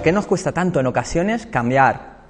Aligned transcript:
¿Por 0.00 0.04
qué 0.04 0.12
nos 0.12 0.26
cuesta 0.26 0.52
tanto 0.52 0.80
en 0.80 0.86
ocasiones 0.86 1.44
cambiar? 1.44 2.20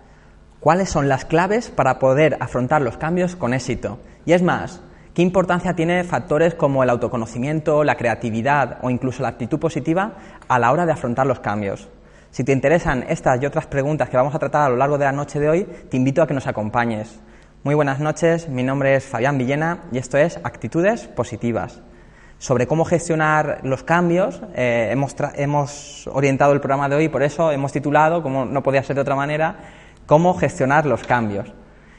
¿Cuáles 0.58 0.90
son 0.90 1.08
las 1.08 1.24
claves 1.24 1.70
para 1.70 2.00
poder 2.00 2.36
afrontar 2.40 2.82
los 2.82 2.96
cambios 2.96 3.36
con 3.36 3.54
éxito? 3.54 4.00
Y 4.26 4.32
es 4.32 4.42
más, 4.42 4.82
¿qué 5.14 5.22
importancia 5.22 5.76
tiene 5.76 6.02
factores 6.02 6.56
como 6.56 6.82
el 6.82 6.90
autoconocimiento, 6.90 7.84
la 7.84 7.94
creatividad 7.94 8.78
o 8.82 8.90
incluso 8.90 9.22
la 9.22 9.28
actitud 9.28 9.60
positiva 9.60 10.14
a 10.48 10.58
la 10.58 10.72
hora 10.72 10.84
de 10.84 10.90
afrontar 10.90 11.28
los 11.28 11.38
cambios? 11.38 11.88
Si 12.32 12.42
te 12.42 12.50
interesan 12.50 13.04
estas 13.08 13.40
y 13.40 13.46
otras 13.46 13.68
preguntas 13.68 14.08
que 14.08 14.16
vamos 14.16 14.34
a 14.34 14.40
tratar 14.40 14.62
a 14.62 14.68
lo 14.70 14.76
largo 14.76 14.98
de 14.98 15.04
la 15.04 15.12
noche 15.12 15.38
de 15.38 15.48
hoy, 15.48 15.68
te 15.88 15.96
invito 15.96 16.22
a 16.22 16.26
que 16.26 16.34
nos 16.34 16.48
acompañes. 16.48 17.20
Muy 17.62 17.76
buenas 17.76 18.00
noches, 18.00 18.48
mi 18.48 18.64
nombre 18.64 18.96
es 18.96 19.04
Fabián 19.04 19.38
Villena 19.38 19.84
y 19.92 19.98
esto 19.98 20.18
es 20.18 20.40
Actitudes 20.42 21.06
Positivas. 21.06 21.80
Sobre 22.40 22.66
cómo 22.66 22.86
gestionar 22.86 23.60
los 23.64 23.84
cambios, 23.84 24.40
eh, 24.54 24.88
hemos, 24.90 25.14
hemos 25.34 26.08
orientado 26.10 26.54
el 26.54 26.60
programa 26.60 26.88
de 26.88 26.96
hoy, 26.96 27.08
por 27.10 27.22
eso 27.22 27.52
hemos 27.52 27.70
titulado, 27.70 28.22
como 28.22 28.46
no 28.46 28.62
podía 28.62 28.82
ser 28.82 28.96
de 28.96 29.02
otra 29.02 29.14
manera, 29.14 29.56
Cómo 30.06 30.34
gestionar 30.34 30.86
los 30.86 31.04
cambios. 31.04 31.46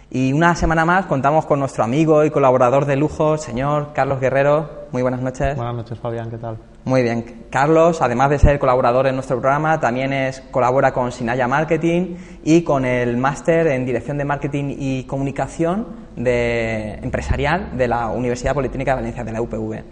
Y 0.10 0.34
una 0.34 0.54
semana 0.56 0.84
más 0.84 1.06
contamos 1.06 1.46
con 1.46 1.60
nuestro 1.60 1.86
amigo 1.86 2.26
y 2.26 2.30
colaborador 2.30 2.86
de 2.86 2.98
lujo, 2.98 3.38
señor 3.38 3.94
Carlos 3.94 4.20
Guerrero. 4.20 4.88
Muy 4.92 5.02
buenas 5.02 5.22
noches. 5.22 5.56
Buenas 5.56 5.76
noches, 5.76 5.98
Fabián, 5.98 6.30
¿qué 6.30 6.38
tal? 6.38 6.58
Muy 6.84 7.04
bien. 7.04 7.46
Carlos, 7.50 8.02
además 8.02 8.32
de 8.32 8.40
ser 8.40 8.60
colaborador 8.60 9.08
en 9.08 9.16
nuestro 9.16 9.40
programa, 9.40 9.80
también 9.80 10.12
es, 10.12 10.42
colabora 10.52 10.92
con 10.92 11.14
Sinaya 11.14 11.48
Marketing 11.48 12.18
y 12.44 12.64
con 12.64 12.84
el 12.84 13.16
máster 13.16 13.68
en 13.68 13.86
Dirección 13.86 14.18
de 14.18 14.26
Marketing 14.26 14.76
y 14.78 15.04
Comunicación 15.06 15.88
de, 16.18 16.96
empresarial 16.96 17.78
de 17.78 17.88
la 17.88 18.10
Universidad 18.10 18.54
Politécnica 18.54 18.92
de 18.92 18.96
Valencia, 18.96 19.24
de 19.24 19.32
la 19.32 19.42
UPV. 19.42 19.84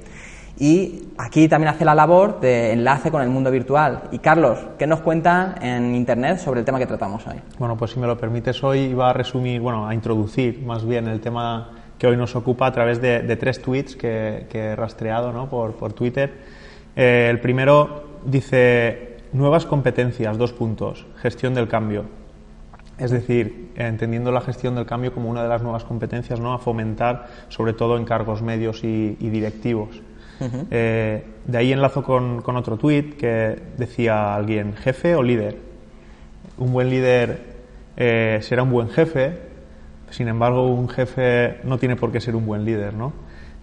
Y 0.59 1.03
aquí 1.17 1.47
también 1.47 1.73
hace 1.73 1.85
la 1.85 1.95
labor 1.95 2.41
de 2.41 2.73
enlace 2.73 3.09
con 3.09 3.21
el 3.21 3.29
mundo 3.29 3.49
virtual. 3.49 4.03
Y 4.11 4.19
Carlos, 4.19 4.59
¿qué 4.77 4.85
nos 4.88 4.99
cuenta 4.99 5.55
en 5.61 5.95
Internet 5.95 6.39
sobre 6.39 6.59
el 6.59 6.65
tema 6.65 6.77
que 6.77 6.85
tratamos 6.85 7.25
hoy? 7.27 7.38
Bueno, 7.57 7.77
pues 7.77 7.91
si 7.91 7.99
me 7.99 8.05
lo 8.05 8.17
permites, 8.17 8.61
hoy 8.61 8.80
iba 8.80 9.09
a 9.09 9.13
resumir, 9.13 9.61
bueno, 9.61 9.87
a 9.87 9.93
introducir 9.93 10.61
más 10.61 10.85
bien 10.85 11.07
el 11.07 11.21
tema 11.21 11.69
que 11.97 12.07
hoy 12.07 12.17
nos 12.17 12.35
ocupa 12.35 12.67
a 12.67 12.73
través 12.73 13.02
de, 13.02 13.35
tres 13.37 13.61
tweets 13.61 13.95
que, 13.95 14.47
he 14.52 14.75
rastreado 14.75 15.31
¿no? 15.31 15.49
por, 15.49 15.93
Twitter. 15.93 16.33
Eh, 16.93 17.27
el 17.30 17.39
primero 17.39 18.19
dice, 18.25 19.17
nuevas 19.31 19.65
competencias, 19.65 20.37
dos 20.37 20.52
puntos, 20.52 21.05
gestión 21.21 21.53
del 21.53 21.69
cambio. 21.69 22.03
Es 22.97 23.11
decir, 23.11 23.71
entendiendo 23.75 24.30
la 24.30 24.41
gestión 24.41 24.75
del 24.75 24.85
cambio 24.85 25.13
como 25.13 25.30
una 25.30 25.41
de 25.41 25.47
las 25.47 25.61
nuevas 25.61 25.85
competencias 25.85 26.37
a 26.41 26.57
fomentar, 26.57 27.27
sobre 27.47 27.71
todo 27.71 27.95
en 27.95 28.03
cargos 28.03 28.41
medios 28.41 28.83
y 28.83 29.15
directivos. 29.19 30.02
Eh, 30.71 31.23
de 31.45 31.57
ahí 31.57 31.73
enlazo 31.73 32.03
con, 32.03 32.43
otro 32.55 32.77
tuit 32.77 33.17
que 33.17 33.61
decía 33.77 34.35
alguien, 34.35 34.73
jefe 34.75 35.15
o 35.15 35.23
líder. 35.23 35.57
Un 36.57 36.71
buen 36.71 36.89
líder 36.89 37.55
eh, 37.97 38.39
será 38.41 38.63
un 38.63 38.71
buen 38.71 38.89
jefe, 38.89 39.37
sin 40.09 40.27
embargo 40.27 40.67
un 40.67 40.89
jefe 40.89 41.59
no 41.63 41.77
tiene 41.77 41.95
por 41.95 42.11
qué 42.11 42.21
ser 42.21 42.35
un 42.35 42.45
buen 42.45 42.65
líder, 42.65 42.93
¿no? 42.93 43.13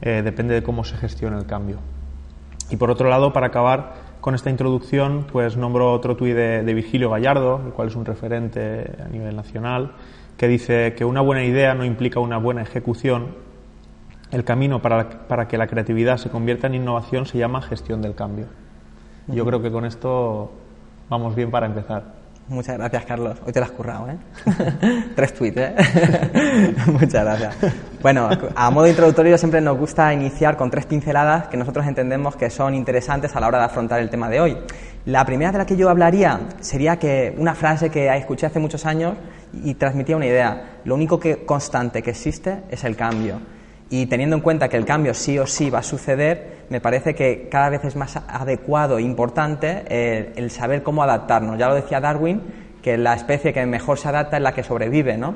Eh, 0.03 0.23
depende 0.23 0.55
de 0.55 0.63
cómo 0.63 0.85
se 0.85 0.97
gestiona 0.97 1.39
el 1.39 1.47
cambio. 1.47 1.79
Y 2.71 2.77
por 2.77 2.91
otro 2.91 3.09
lado, 3.09 3.33
para 3.33 3.47
acabar 3.47 3.95
con 4.21 4.35
esta 4.35 4.51
introducción, 4.51 5.27
pues 5.31 5.57
nombro 5.57 5.93
otro 5.93 6.17
tuit 6.17 6.35
de, 6.35 6.63
de 6.63 6.75
Virgilio 6.75 7.11
Gallardo, 7.11 7.63
el 7.65 7.73
cual 7.73 7.89
es 7.89 7.97
un 7.97 8.05
referente 8.05 8.93
a 9.05 9.09
nivel 9.09 9.37
nacional, 9.37 9.93
que 10.37 10.49
dice 10.49 10.95
que 10.95 11.05
una 11.05 11.21
buena 11.21 11.45
idea 11.45 11.75
no 11.75 11.85
implica 11.85 12.21
una 12.21 12.37
buena 12.37 12.63
ejecución, 12.63 13.46
el 14.31 14.45
camino 14.45 14.83
para, 14.83 15.27
para, 15.29 15.49
que 15.49 15.59
la 15.59 15.67
creatividad 15.67 16.17
se 16.17 16.31
convierta 16.31 16.67
en 16.67 16.75
innovación 16.75 17.27
se 17.27 17.39
llama 17.39 17.63
gestión 17.63 18.03
del 18.03 18.15
cambio. 18.15 18.47
Yo 19.29 19.45
creo 19.45 19.61
que 19.61 19.71
con 19.71 19.85
esto 19.85 20.53
vamos 21.09 21.35
bien 21.35 21.51
para 21.51 21.67
empezar. 21.67 22.17
Muchas 22.49 22.79
gracias, 22.79 23.05
Carlos. 23.05 23.39
Hoy 23.45 23.53
te 23.53 23.59
lo 23.59 23.67
has 23.67 23.73
currado, 23.73 24.09
¿eh? 24.09 24.19
Tres 25.17 25.35
tweets, 25.35 25.57
¿eh? 25.57 25.75
Muchas 26.87 27.25
gracias. 27.25 27.57
Bueno, 28.01 28.29
a 28.55 28.71
modo 28.71 28.87
introductorio 28.87 29.37
siempre 29.37 29.61
nos 29.61 29.77
gusta 29.77 30.15
iniciar 30.15 30.57
con 30.57 30.71
tres 30.71 30.87
pinceladas 30.87 31.49
que 31.49 31.57
nosotros 31.57 31.85
entendemos 31.87 32.37
que 32.37 32.49
son 32.49 32.77
interesantes 32.77 33.35
a 33.35 33.41
la 33.41 33.49
hora 33.49 33.59
de 33.59 33.65
afrontar 33.65 34.01
el 34.01 34.11
tema 34.11 34.29
de 34.29 34.41
hoy. 34.41 34.57
La 35.07 35.25
primera 35.25 35.51
de 35.51 35.59
la 35.59 35.67
que 35.67 35.77
yo 35.77 35.91
hablaría 35.91 36.39
sería 36.61 37.01
que 37.01 37.35
una 37.37 37.55
frase 37.55 37.91
que 37.91 38.15
escuché 38.17 38.47
hace 38.47 38.61
muchos 38.61 38.87
años 38.87 39.17
y 39.53 39.75
transmitía 39.75 40.17
una 40.17 40.27
idea. 40.27 40.79
Lo 40.85 40.95
único 40.95 41.19
que 41.19 41.45
constante 41.45 42.01
que 42.01 42.11
existe 42.11 42.63
es 42.71 42.85
el 42.85 42.95
cambio. 42.95 43.41
Y 43.89 44.07
teniendo 44.07 44.37
en 44.37 44.43
cuenta 44.43 44.69
que 44.69 44.77
el 44.77 44.85
cambio 44.85 45.15
sí 45.15 45.39
o 45.39 45.47
sí 45.47 45.71
va 45.71 45.79
a 45.79 45.83
suceder, 45.83 46.67
me 46.71 46.81
parece 46.81 47.15
que 47.15 47.49
cada 47.49 47.71
vez 47.71 47.85
es 47.85 47.95
más 47.95 48.17
adecuado 48.17 48.99
e 48.99 49.03
importante 49.03 49.85
eh, 49.89 50.33
el, 50.37 50.51
saber 50.51 50.83
cómo 50.83 51.03
adaptarnos. 51.03 51.59
Ya 51.59 51.69
lo 51.69 51.77
decía 51.77 52.01
Darwin, 52.01 52.41
que 52.83 52.97
la 52.99 53.15
especie 53.15 53.53
que 53.53 53.65
mejor 53.65 53.99
se 53.99 54.09
adapta 54.09 54.39
es 54.39 54.43
la 54.43 54.53
que 54.53 54.65
sobrevive, 54.65 55.17
¿no? 55.17 55.35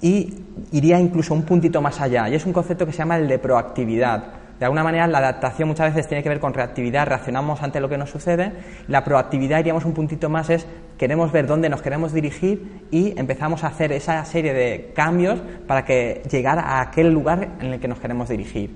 Y 0.00 0.44
iría 0.70 1.00
incluso 1.00 1.34
un 1.34 1.42
puntito 1.42 1.82
más 1.82 2.00
allá, 2.00 2.28
y 2.28 2.36
es 2.36 2.46
un 2.46 2.52
concepto 2.52 2.86
que 2.86 2.92
se 2.92 2.98
llama 2.98 3.16
el 3.16 3.26
de 3.26 3.38
proactividad. 3.38 4.24
De 4.58 4.64
alguna 4.64 4.82
manera, 4.82 5.06
la 5.06 5.18
adaptación 5.18 5.68
muchas 5.68 5.94
veces 5.94 6.08
tiene 6.08 6.22
que 6.22 6.28
ver 6.28 6.40
con 6.40 6.52
reactividad, 6.52 7.06
reaccionamos 7.06 7.62
ante 7.62 7.80
lo 7.80 7.88
que 7.88 7.96
nos 7.96 8.10
sucede. 8.10 8.52
La 8.88 9.04
proactividad, 9.04 9.60
iríamos 9.60 9.84
un 9.84 9.94
puntito 9.94 10.28
más, 10.28 10.50
es 10.50 10.66
queremos 10.98 11.30
ver 11.30 11.46
dónde 11.46 11.68
nos 11.68 11.80
queremos 11.80 12.12
dirigir 12.12 12.86
y 12.90 13.18
empezamos 13.18 13.62
a 13.62 13.68
hacer 13.68 13.92
esa 13.92 14.24
serie 14.24 14.52
de 14.52 14.92
cambios 14.94 15.40
para 15.66 15.84
que 15.84 16.22
llegar 16.28 16.58
a 16.58 16.80
aquel 16.80 17.12
lugar 17.12 17.48
en 17.60 17.74
el 17.74 17.80
que 17.80 17.86
nos 17.86 18.00
queremos 18.00 18.28
dirigir. 18.28 18.74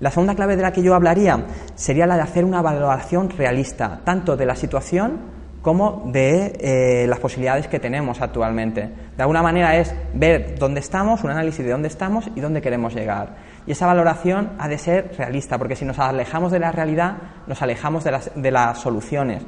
La 0.00 0.10
segunda 0.10 0.34
clave 0.34 0.56
de 0.56 0.62
la 0.62 0.72
que 0.72 0.82
yo 0.82 0.94
hablaría 0.94 1.44
sería 1.74 2.06
la 2.06 2.16
de 2.16 2.22
hacer 2.22 2.44
una 2.44 2.62
valoración 2.62 3.30
realista, 3.30 4.00
tanto 4.02 4.36
de 4.36 4.46
la 4.46 4.56
situación 4.56 5.40
como 5.62 6.04
de 6.06 6.54
eh, 6.58 7.06
las 7.06 7.18
posibilidades 7.18 7.68
que 7.68 7.78
tenemos 7.78 8.20
actualmente. 8.20 8.88
De 9.16 9.22
alguna 9.22 9.42
manera 9.42 9.76
es 9.76 9.94
ver 10.14 10.58
dónde 10.58 10.80
estamos, 10.80 11.22
un 11.22 11.30
análisis 11.30 11.64
de 11.64 11.70
dónde 11.70 11.88
estamos 11.88 12.30
y 12.34 12.40
dónde 12.40 12.62
queremos 12.62 12.94
llegar. 12.94 13.49
Y 13.66 13.72
esa 13.72 13.86
valoración 13.86 14.52
ha 14.58 14.68
de 14.68 14.78
ser 14.78 15.14
realista, 15.16 15.58
porque 15.58 15.76
si 15.76 15.84
nos 15.84 15.98
alejamos 15.98 16.52
de 16.52 16.58
la 16.58 16.72
realidad, 16.72 17.16
nos 17.46 17.60
alejamos 17.62 18.04
de 18.04 18.10
las, 18.10 18.30
de 18.34 18.50
las 18.50 18.78
soluciones. 18.78 19.44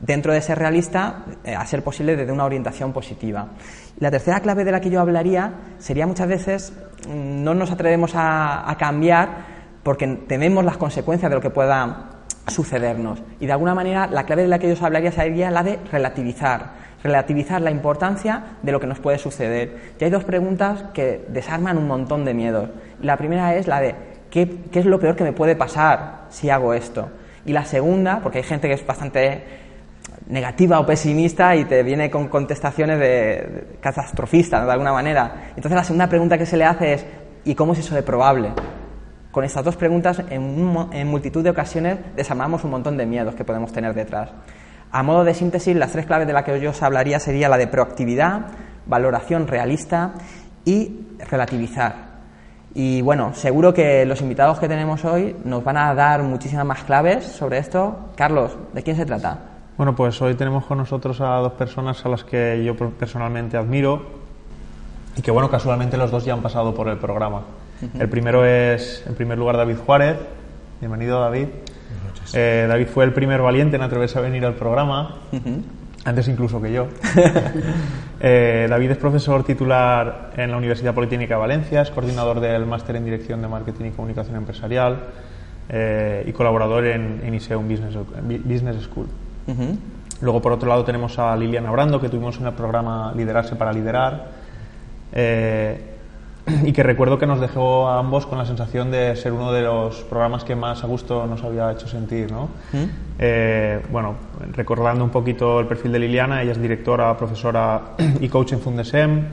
Dentro 0.00 0.32
de 0.32 0.40
ser 0.42 0.58
realista, 0.58 1.24
eh, 1.44 1.54
a 1.54 1.64
ser 1.64 1.82
posible 1.82 2.16
desde 2.16 2.32
una 2.32 2.44
orientación 2.44 2.92
positiva. 2.92 3.48
la 3.98 4.10
tercera 4.10 4.40
clave 4.40 4.64
de 4.64 4.72
la 4.72 4.80
que 4.80 4.90
yo 4.90 5.00
hablaría 5.00 5.52
sería 5.78 6.06
muchas 6.06 6.28
veces 6.28 6.72
mm, 7.08 7.42
no 7.42 7.54
nos 7.54 7.70
atrevemos 7.70 8.12
a, 8.14 8.74
cambiar 8.78 9.54
porque 9.82 10.06
tememos 10.28 10.64
las 10.64 10.76
consecuencias 10.76 11.30
de 11.30 11.36
lo 11.36 11.40
que 11.40 11.50
pueda 11.50 12.10
sucedernos. 12.48 13.22
Y 13.40 13.46
de 13.46 13.52
alguna 13.52 13.74
manera 13.74 14.06
la 14.06 14.24
clave 14.24 14.42
de 14.42 14.48
la 14.48 14.58
que 14.58 14.74
yo 14.74 14.84
hablaría 14.84 15.12
sería 15.12 15.50
la 15.50 15.62
de 15.62 15.78
relativizar 15.90 16.83
relativizar 17.04 17.60
la 17.60 17.70
importancia 17.70 18.56
de 18.62 18.72
lo 18.72 18.80
que 18.80 18.86
nos 18.86 18.98
puede 18.98 19.18
suceder. 19.18 19.94
Y 20.00 20.04
hay 20.04 20.10
dos 20.10 20.24
preguntas 20.24 20.86
que 20.94 21.26
desarman 21.28 21.76
un 21.76 21.86
montón 21.86 22.24
de 22.24 22.32
miedos. 22.32 22.70
La 23.02 23.18
primera 23.18 23.54
es 23.54 23.68
la 23.68 23.80
de 23.80 23.94
¿qué, 24.30 24.58
es 24.72 24.86
lo 24.86 24.98
peor 24.98 25.14
que 25.14 25.22
me 25.22 25.32
puede 25.32 25.54
pasar 25.54 26.24
si 26.30 26.48
hago 26.48 26.72
esto? 26.72 27.10
Y 27.44 27.52
la 27.52 27.66
segunda, 27.66 28.20
porque 28.22 28.38
hay 28.38 28.44
gente 28.44 28.68
que 28.68 28.74
es 28.74 28.86
bastante 28.86 29.44
negativa 30.28 30.80
o 30.80 30.86
pesimista 30.86 31.54
y 31.54 31.66
te 31.66 31.82
viene 31.82 32.10
con 32.10 32.28
contestaciones 32.28 32.98
de, 32.98 33.76
catastrofistas, 33.82 34.64
de 34.64 34.72
alguna 34.72 34.92
manera. 34.92 35.50
Entonces 35.50 35.72
la 35.72 35.84
segunda 35.84 36.08
pregunta 36.08 36.38
que 36.38 36.46
se 36.46 36.56
le 36.56 36.64
hace 36.64 36.94
es 36.94 37.06
¿y 37.44 37.54
cómo 37.54 37.74
es 37.74 37.80
eso 37.80 37.94
de 37.94 38.02
probable? 38.02 38.48
Con 39.30 39.44
estas 39.44 39.62
dos 39.62 39.76
preguntas, 39.76 40.22
en, 40.30 40.74
en 40.92 41.08
multitud 41.08 41.44
de 41.44 41.50
ocasiones, 41.50 41.98
desarmamos 42.16 42.64
un 42.64 42.70
montón 42.70 42.96
de 42.96 43.04
miedos 43.04 43.34
que 43.34 43.44
podemos 43.44 43.72
tener 43.72 43.92
detrás. 43.92 44.30
A 44.94 45.02
modo 45.02 45.24
de 45.24 45.34
síntesis, 45.34 45.74
las 45.74 45.90
tres 45.90 46.06
claves 46.06 46.24
de 46.28 46.32
las 46.32 46.44
que 46.44 46.60
yo 46.60 46.70
os 46.70 46.80
hablaría 46.80 47.18
sería 47.18 47.48
la 47.48 47.58
de 47.58 47.66
proactividad, 47.66 48.42
valoración 48.86 49.48
realista 49.48 50.12
y 50.64 51.00
relativizar. 51.28 51.94
Y 52.74 53.02
bueno, 53.02 53.34
seguro 53.34 53.74
que 53.74 54.06
los 54.06 54.20
invitados 54.20 54.60
que 54.60 54.68
tenemos 54.68 55.04
hoy 55.04 55.34
nos 55.42 55.64
van 55.64 55.78
a 55.78 55.92
dar 55.96 56.22
muchísimas 56.22 56.64
más 56.64 56.84
claves 56.84 57.24
sobre 57.24 57.58
esto. 57.58 58.10
Carlos, 58.14 58.56
¿de 58.72 58.84
quién 58.84 58.94
se 58.94 59.04
trata? 59.04 59.36
Bueno, 59.76 59.96
pues 59.96 60.22
hoy 60.22 60.36
tenemos 60.36 60.64
con 60.64 60.78
nosotros 60.78 61.20
a 61.20 61.38
dos 61.38 61.54
personas 61.54 62.06
a 62.06 62.08
las 62.08 62.22
que 62.22 62.62
yo 62.62 62.76
personalmente 62.76 63.56
admiro 63.56 64.00
y 65.16 65.22
que 65.22 65.32
bueno, 65.32 65.50
casualmente 65.50 65.96
los 65.96 66.12
dos 66.12 66.24
ya 66.24 66.34
han 66.34 66.40
pasado 66.40 66.72
por 66.72 66.86
el 66.86 66.98
programa. 66.98 67.42
El 67.98 68.08
primero 68.08 68.44
es, 68.44 69.02
en 69.08 69.16
primer 69.16 69.38
lugar, 69.38 69.56
David 69.56 69.78
Juárez. 69.84 70.18
Bienvenido, 70.78 71.20
David. 71.20 71.48
Eh, 72.32 72.66
David 72.68 72.86
fue 72.86 73.04
el 73.04 73.12
primer 73.12 73.40
valiente 73.42 73.76
en 73.76 73.82
atreverse 73.82 74.18
a 74.18 74.22
venir 74.22 74.44
al 74.44 74.54
programa, 74.54 75.16
antes 76.04 76.28
incluso 76.28 76.60
que 76.60 76.72
yo. 76.72 76.88
Eh, 78.26 78.68
David 78.70 78.92
es 78.92 78.96
profesor 78.96 79.44
titular 79.44 80.30
en 80.36 80.50
la 80.50 80.56
Universidad 80.56 80.94
Politécnica 80.94 81.34
de 81.34 81.40
Valencia, 81.40 81.82
es 81.82 81.90
coordinador 81.90 82.40
del 82.40 82.64
máster 82.64 82.96
en 82.96 83.04
Dirección 83.04 83.42
de 83.42 83.48
Marketing 83.48 83.86
y 83.86 83.90
Comunicación 83.90 84.36
Empresarial 84.36 84.98
eh, 85.68 86.24
y 86.26 86.32
colaborador 86.32 86.86
en, 86.86 87.34
Iseum 87.34 87.68
Business, 87.68 88.82
School. 88.82 89.08
Luego, 90.22 90.40
por 90.40 90.52
otro 90.52 90.70
lado, 90.70 90.84
tenemos 90.84 91.18
a 91.18 91.36
Liliana 91.36 91.70
Brando, 91.70 92.00
que 92.00 92.08
tuvimos 92.08 92.38
en 92.40 92.46
el 92.46 92.54
programa 92.54 93.12
Liderarse 93.14 93.56
para 93.56 93.74
Liderar. 93.74 94.28
y 96.64 96.72
que 96.72 96.82
recuerdo 96.82 97.18
que 97.18 97.26
nos 97.26 97.40
dejó 97.40 97.88
a 97.88 97.98
ambos 97.98 98.26
con 98.26 98.38
la 98.38 98.46
sensación 98.46 98.90
de 98.90 99.16
ser 99.16 99.32
uno 99.32 99.52
de 99.52 99.62
los 99.62 100.02
programas 100.02 100.44
que 100.44 100.54
más 100.54 100.84
a 100.84 100.86
gusto 100.86 101.26
nos 101.26 101.42
había 101.42 101.70
hecho 101.72 101.88
sentir. 101.88 102.30
¿no? 102.30 102.48
¿Mm? 102.72 102.84
Eh, 103.18 103.82
bueno, 103.90 104.16
recordando 104.52 105.04
un 105.04 105.10
poquito 105.10 105.60
el 105.60 105.66
perfil 105.66 105.92
de 105.92 105.98
Liliana, 106.00 106.42
ella 106.42 106.52
es 106.52 106.60
directora, 106.60 107.16
profesora 107.16 107.94
y 108.20 108.28
coach 108.28 108.52
en 108.52 108.60
Fundesem, 108.60 109.24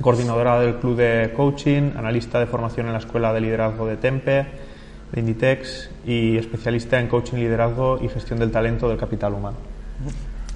coordinadora 0.00 0.60
del 0.60 0.76
club 0.76 0.96
de 0.96 1.32
coaching, 1.34 1.92
analista 1.96 2.38
de 2.38 2.46
formación 2.46 2.86
en 2.86 2.92
la 2.92 2.98
Escuela 2.98 3.32
de 3.32 3.40
Liderazgo 3.40 3.86
de 3.86 3.96
Tempe, 3.96 4.46
de 5.12 5.20
Inditex 5.20 5.90
y 6.06 6.36
especialista 6.36 6.98
en 6.98 7.08
coaching, 7.08 7.36
liderazgo 7.36 7.98
y 8.02 8.08
gestión 8.08 8.38
del 8.38 8.50
talento 8.50 8.88
del 8.88 8.98
capital 8.98 9.34
humano. 9.34 9.56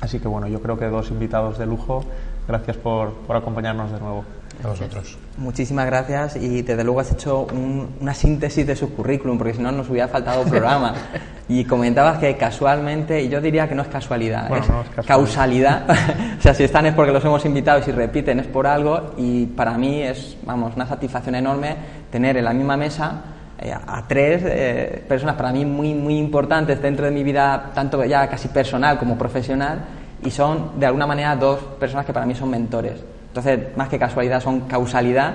Así 0.01 0.19
que 0.19 0.29
bueno, 0.29 0.47
yo 0.49 0.61
creo 0.61 0.79
que 0.79 0.87
dos 0.87 1.11
invitados 1.11 1.59
de 1.59 1.67
lujo. 1.67 2.05
Gracias 2.47 2.77
por, 2.77 3.13
por 3.13 3.37
acompañarnos 3.37 3.91
de 3.91 3.99
nuevo. 3.99 4.25
A 4.65 4.69
vosotros. 4.69 5.17
Muchísimas 5.37 5.87
gracias 5.87 6.37
y 6.37 6.63
desde 6.63 6.83
luego 6.83 7.01
has 7.01 7.13
hecho 7.13 7.47
un- 7.53 7.97
una 8.01 8.15
síntesis 8.15 8.67
de 8.67 8.75
su 8.75 8.95
currículum, 8.95 9.37
porque 9.39 9.55
si 9.55 9.61
no 9.63 9.71
nos 9.71 9.89
hubiera 9.91 10.09
faltado 10.09 10.43
programa. 10.45 10.95
Y 11.49 11.65
comentabas 11.65 12.19
que 12.19 12.37
casualmente, 12.37 13.23
y 13.23 13.29
yo 13.29 13.41
diría 13.41 13.69
que 13.69 13.75
no 13.77 13.83
es 13.83 13.87
casualidad, 13.89 14.49
Bueno, 14.49 14.65
es 14.65 14.69
no 14.71 14.81
es 14.81 14.89
casualidad. 14.89 15.07
causalidad. 15.07 15.83
o 16.39 16.43
sea, 16.43 16.55
si 16.55 16.65
están 16.65 16.87
es 16.87 16.95
porque 16.95 17.13
los 17.13 17.25
hemos 17.25 17.45
invitado 17.45 17.79
y 17.79 17.83
si 17.85 17.93
repiten 17.93 18.41
es 18.41 18.49
por 18.49 18.67
algo. 18.67 19.13
Y 19.17 19.47
para 19.47 19.79
mí 19.79 20.03
es, 20.03 20.37
vamos, 20.45 20.75
una 20.75 20.87
satisfacción 20.89 21.37
enorme 21.37 21.77
tener 22.11 22.37
en 22.37 22.45
la 22.47 22.53
misma 22.53 22.77
mesa 22.77 23.23
eh, 23.61 23.73
a 23.73 24.05
tres 24.09 24.43
eh, 24.45 25.05
personas 25.09 25.37
para 25.37 25.53
mí 25.53 25.65
muy, 25.65 25.95
muy 25.95 26.19
importantes 26.19 26.83
dentro 26.83 27.05
de 27.07 27.13
mi 27.13 27.23
vida, 27.23 27.71
tanto 27.73 28.05
ya 28.05 28.27
casi 28.29 28.49
personal 28.49 28.99
como 28.99 29.17
profesional, 29.17 29.85
y 30.25 30.31
son 30.33 30.73
de 30.81 30.87
alguna 30.87 31.07
manera 31.07 31.37
dos 31.37 31.61
personas 31.79 32.05
que 32.07 32.13
para 32.13 32.27
mí 32.27 32.35
son 32.35 32.51
mentores. 32.51 33.05
Entonces, 33.37 33.77
más 33.77 33.89
que 33.89 33.99
casualidad, 33.99 34.41
son 34.41 34.61
causalidad. 34.61 35.35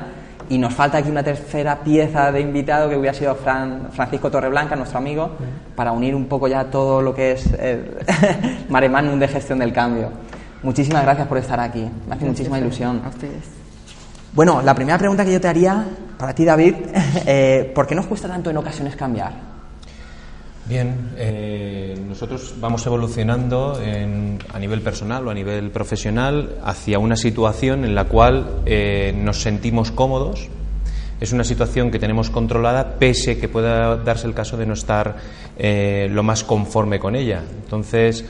Y 0.50 0.57
nos 0.57 0.74
falta 0.74 0.98
aquí 0.98 1.09
una 1.09 1.24
tercera 1.24 1.77
pieza 1.80 2.31
de 2.31 2.42
invitado 2.42 2.89
que 2.89 2.98
hubiera 2.98 3.13
sido 3.13 3.36
Fran- 3.38 3.89
Francisco 3.92 4.30
Torreblanca, 4.30 4.75
nuestro 4.75 4.98
amigo, 4.98 5.31
para 5.75 5.92
unir 5.94 6.13
un 6.15 6.25
poco 6.25 6.48
ya 6.48 6.65
todo 6.65 7.01
lo 7.01 7.13
que 7.13 7.33
es 7.33 7.45
el 7.53 7.95
mare 8.69 8.89
magnum 8.89 9.18
de 9.19 9.27
gestión 9.27 9.59
del 9.59 9.71
cambio. 9.71 10.09
Muchísimas 10.63 11.03
gracias 11.03 11.27
por 11.27 11.38
estar 11.38 11.59
aquí. 11.59 11.88
Me 12.07 12.15
hace 12.15 12.25
muchísima 12.25 12.59
ilusión. 12.59 13.01
A 13.06 13.09
ustedes. 13.09 13.44
Bueno, 14.33 14.62
la 14.62 14.74
primera 14.74 14.98
pregunta 14.98 15.24
que 15.24 15.31
yo 15.33 15.39
te 15.42 15.48
haría 15.48 15.86
para 16.18 16.33
ti, 16.33 16.44
David, 16.44 16.75
eh, 17.25 17.71
¿por 17.74 17.88
qué 17.88 17.95
nos 17.95 18.07
cuesta 18.07 18.27
tanto 18.27 18.50
en 18.50 18.57
ocasiones 18.57 18.95
cambiar? 18.95 19.50
Bien, 20.71 21.12
eh, 21.18 22.00
nosotros 22.07 22.53
vamos 22.62 22.85
evolucionando 22.85 23.77
en- 23.83 24.39
a 24.53 24.57
nivel 24.57 24.79
personal 24.79 25.27
o 25.27 25.29
a 25.29 25.33
nivel 25.33 25.69
profesional 25.69 26.59
hacia 26.63 26.97
una 26.97 27.18
situación 27.18 27.83
en 27.83 27.94
la 27.94 28.06
cual 28.06 28.62
eh, 28.65 29.13
nos 29.13 29.41
sentimos 29.41 29.91
cómodos. 29.91 30.47
Es 31.19 31.33
una 31.33 31.44
situación 31.44 31.91
que 31.91 32.00
tenemos 32.00 32.29
controlada, 32.29 32.95
pese 32.97 33.38
que 33.38 33.50
pueda 33.50 33.97
darse 33.97 34.27
el 34.27 34.33
caso 34.33 34.56
de 34.56 34.65
no 34.65 34.73
estar 34.73 35.18
eh, 35.57 36.07
lo 36.09 36.23
más 36.23 36.45
conforme 36.45 37.00
con 37.00 37.17
ella. 37.17 37.41
Entonces, 37.65 38.24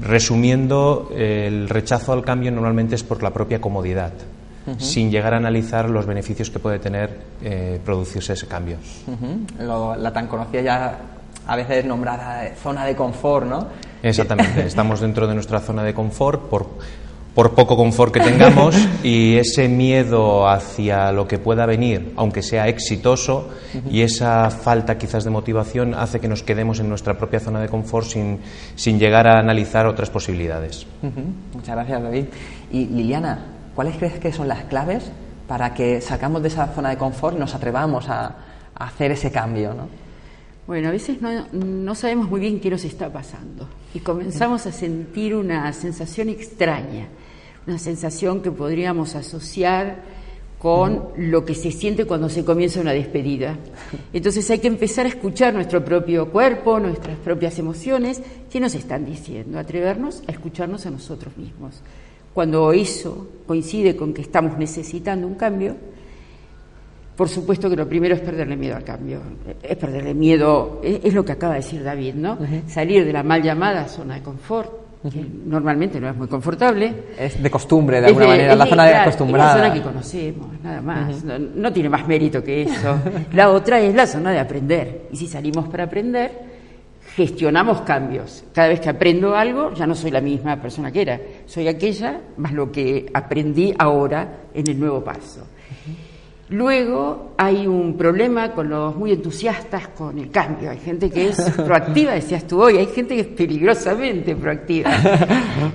resumiendo, 0.00 1.12
el 1.14 1.68
rechazo 1.68 2.12
al 2.12 2.24
cambio 2.24 2.50
normalmente 2.50 2.96
es 2.96 3.04
por 3.04 3.22
la 3.22 3.32
propia 3.32 3.60
comodidad, 3.60 4.12
sin 4.78 5.12
llegar 5.12 5.32
a 5.34 5.36
analizar 5.36 5.88
los 5.88 6.06
beneficios 6.06 6.50
que 6.50 6.58
puede 6.58 6.80
tener 6.80 7.20
eh, 7.40 7.78
producirse 7.84 8.32
ese 8.32 8.48
cambio. 8.48 8.78
Lo- 9.60 9.94
la 9.94 10.12
tan 10.12 10.26
conocida 10.26 10.60
ya 10.60 10.98
a 11.46 11.56
veces 11.56 11.84
nombrada 11.84 12.54
zona 12.56 12.84
de 12.84 12.96
confort, 12.96 13.46
¿no? 13.46 13.68
Exactamente, 14.02 14.60
estamos 14.66 15.00
dentro 15.00 15.26
de 15.26 15.34
nuestra 15.34 15.60
zona 15.60 15.82
de 15.82 15.94
confort 15.94 16.42
por, 16.48 16.66
por 17.34 17.54
poco 17.54 17.76
confort 17.76 18.12
que 18.12 18.20
tengamos 18.20 18.76
y 19.02 19.36
ese 19.36 19.68
miedo 19.68 20.48
hacia 20.48 21.10
lo 21.12 21.26
que 21.26 21.38
pueda 21.38 21.66
venir, 21.66 22.12
aunque 22.16 22.42
sea 22.42 22.68
exitoso, 22.68 23.50
y 23.90 24.02
esa 24.02 24.50
falta 24.50 24.96
quizás 24.98 25.24
de 25.24 25.30
motivación 25.30 25.94
hace 25.94 26.20
que 26.20 26.28
nos 26.28 26.42
quedemos 26.42 26.80
en 26.80 26.88
nuestra 26.88 27.18
propia 27.18 27.40
zona 27.40 27.60
de 27.60 27.68
confort 27.68 28.06
sin, 28.06 28.40
sin 28.76 28.98
llegar 28.98 29.26
a 29.26 29.38
analizar 29.38 29.86
otras 29.86 30.10
posibilidades. 30.10 30.86
Muchas 31.52 31.74
gracias, 31.74 32.02
David. 32.02 32.24
Y 32.70 32.86
Liliana, 32.86 33.38
¿cuáles 33.74 33.96
crees 33.96 34.18
que 34.18 34.32
son 34.32 34.48
las 34.48 34.64
claves 34.64 35.10
para 35.48 35.74
que 35.74 36.00
sacamos 36.00 36.40
de 36.42 36.48
esa 36.48 36.68
zona 36.68 36.90
de 36.90 36.96
confort 36.96 37.36
y 37.36 37.40
nos 37.40 37.54
atrevamos 37.54 38.08
a, 38.08 38.24
a 38.74 38.84
hacer 38.86 39.10
ese 39.10 39.30
cambio, 39.30 39.74
¿no? 39.74 40.03
Bueno, 40.66 40.88
a 40.88 40.92
veces 40.92 41.20
no, 41.20 41.46
no 41.52 41.94
sabemos 41.94 42.30
muy 42.30 42.40
bien 42.40 42.58
qué 42.58 42.70
nos 42.70 42.84
está 42.84 43.12
pasando 43.12 43.68
y 43.92 44.00
comenzamos 44.00 44.66
a 44.66 44.72
sentir 44.72 45.34
una 45.34 45.70
sensación 45.74 46.30
extraña, 46.30 47.08
una 47.66 47.78
sensación 47.78 48.40
que 48.40 48.50
podríamos 48.50 49.14
asociar 49.14 50.02
con 50.58 51.08
lo 51.18 51.44
que 51.44 51.54
se 51.54 51.70
siente 51.70 52.06
cuando 52.06 52.30
se 52.30 52.42
comienza 52.42 52.80
una 52.80 52.92
despedida. 52.92 53.58
Entonces 54.14 54.50
hay 54.50 54.60
que 54.60 54.68
empezar 54.68 55.04
a 55.04 55.10
escuchar 55.10 55.52
nuestro 55.52 55.84
propio 55.84 56.30
cuerpo, 56.30 56.80
nuestras 56.80 57.18
propias 57.18 57.58
emociones, 57.58 58.22
qué 58.50 58.60
nos 58.60 58.74
están 58.74 59.04
diciendo, 59.04 59.58
atrevernos 59.58 60.22
a 60.26 60.32
escucharnos 60.32 60.86
a 60.86 60.90
nosotros 60.90 61.36
mismos. 61.36 61.82
Cuando 62.32 62.72
eso 62.72 63.28
coincide 63.46 63.94
con 63.94 64.14
que 64.14 64.22
estamos 64.22 64.56
necesitando 64.56 65.26
un 65.26 65.34
cambio, 65.34 65.76
por 67.16 67.28
supuesto 67.28 67.70
que 67.70 67.76
lo 67.76 67.88
primero 67.88 68.14
es 68.14 68.20
perderle 68.20 68.56
miedo 68.56 68.76
al 68.76 68.84
cambio, 68.84 69.20
es 69.62 69.76
perderle 69.76 70.14
miedo, 70.14 70.80
es, 70.82 71.00
es 71.04 71.14
lo 71.14 71.24
que 71.24 71.32
acaba 71.32 71.54
de 71.54 71.60
decir 71.60 71.82
David, 71.82 72.14
¿no? 72.14 72.38
Salir 72.66 73.04
de 73.04 73.12
la 73.12 73.22
mal 73.22 73.42
llamada 73.42 73.86
zona 73.86 74.16
de 74.16 74.22
confort, 74.22 74.84
que 75.10 75.24
normalmente 75.46 76.00
no 76.00 76.08
es 76.08 76.16
muy 76.16 76.26
confortable. 76.28 76.92
Es 77.18 77.42
de 77.42 77.50
costumbre, 77.50 78.00
de 78.00 78.06
Es 78.06 78.08
alguna 78.08 78.26
manera, 78.26 78.52
es 78.52 78.58
la 78.58 78.66
zona 78.66 78.84
de 78.84 78.90
claro, 78.90 79.02
acostumbrada. 79.02 79.50
Es 79.50 79.56
la 79.56 79.62
zona 79.62 79.74
que 79.74 79.82
conocemos, 79.82 80.62
nada 80.62 80.80
más. 80.80 81.24
no, 81.24 81.38
no 81.38 81.72
tiene 81.72 81.88
más 81.90 82.08
mérito 82.08 82.42
que 82.42 82.62
eso. 82.62 82.98
La 83.32 83.50
otra 83.50 83.80
es 83.80 83.94
la 83.94 84.06
zona 84.06 84.32
de 84.32 84.38
aprender. 84.38 85.08
Y 85.12 85.16
si 85.16 85.26
salimos 85.26 85.68
para 85.68 85.84
aprender, 85.84 86.32
gestionamos 87.14 87.82
cambios. 87.82 88.44
Cada 88.54 88.68
vez 88.68 88.80
que 88.80 88.88
aprendo 88.88 89.36
algo, 89.36 89.74
ya 89.74 89.86
no 89.86 89.94
soy 89.94 90.10
la 90.10 90.20
misma 90.20 90.60
persona 90.60 90.90
que 90.90 91.02
era. 91.02 91.20
Soy 91.46 91.68
aquella 91.68 92.20
más 92.38 92.52
lo 92.52 92.72
que 92.72 93.06
aprendí 93.12 93.74
ahora 93.78 94.38
en 94.54 94.68
el 94.68 94.80
nuevo 94.80 95.04
paso. 95.04 95.46
Luego 96.54 97.32
hay 97.36 97.66
un 97.66 97.96
problema 97.96 98.52
con 98.52 98.68
los 98.68 98.94
muy 98.94 99.10
entusiastas 99.10 99.88
con 99.88 100.16
el 100.20 100.30
cambio. 100.30 100.70
Hay 100.70 100.78
gente 100.78 101.10
que 101.10 101.30
es 101.30 101.50
proactiva, 101.56 102.12
decías 102.12 102.46
tú 102.46 102.62
hoy, 102.62 102.76
hay 102.76 102.86
gente 102.86 103.16
que 103.16 103.22
es 103.22 103.26
peligrosamente 103.26 104.36
proactiva. 104.36 104.88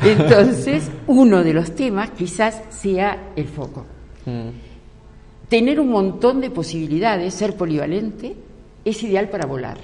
Entonces, 0.02 0.90
uno 1.08 1.44
de 1.44 1.54
los 1.54 1.76
temas 1.76 2.12
quizás 2.12 2.62
sea 2.70 3.32
el 3.36 3.46
foco. 3.46 3.86
Tener 5.50 5.82
un 5.82 5.90
montón 5.90 6.40
de 6.40 6.50
posibilidades, 6.50 7.34
ser 7.34 7.58
polivalente, 7.58 8.38
es 8.86 9.04
ideal 9.04 9.28
para 9.28 9.46
volar. 9.46 9.78